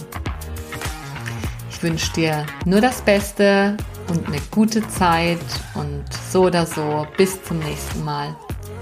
Ich 1.71 1.81
wünsche 1.85 2.13
dir 2.15 2.47
nur 2.65 2.81
das 2.81 3.01
Beste 3.03 3.77
und 4.09 4.27
eine 4.27 4.41
gute 4.51 4.85
Zeit 4.89 5.39
und 5.75 6.03
so 6.33 6.47
oder 6.47 6.67
so 6.67 7.07
bis 7.17 7.41
zum 7.45 7.61
nächsten 7.61 8.05
Mal. 8.05 8.35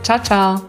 Ciao, 0.02 0.22
ciao. 0.22 0.62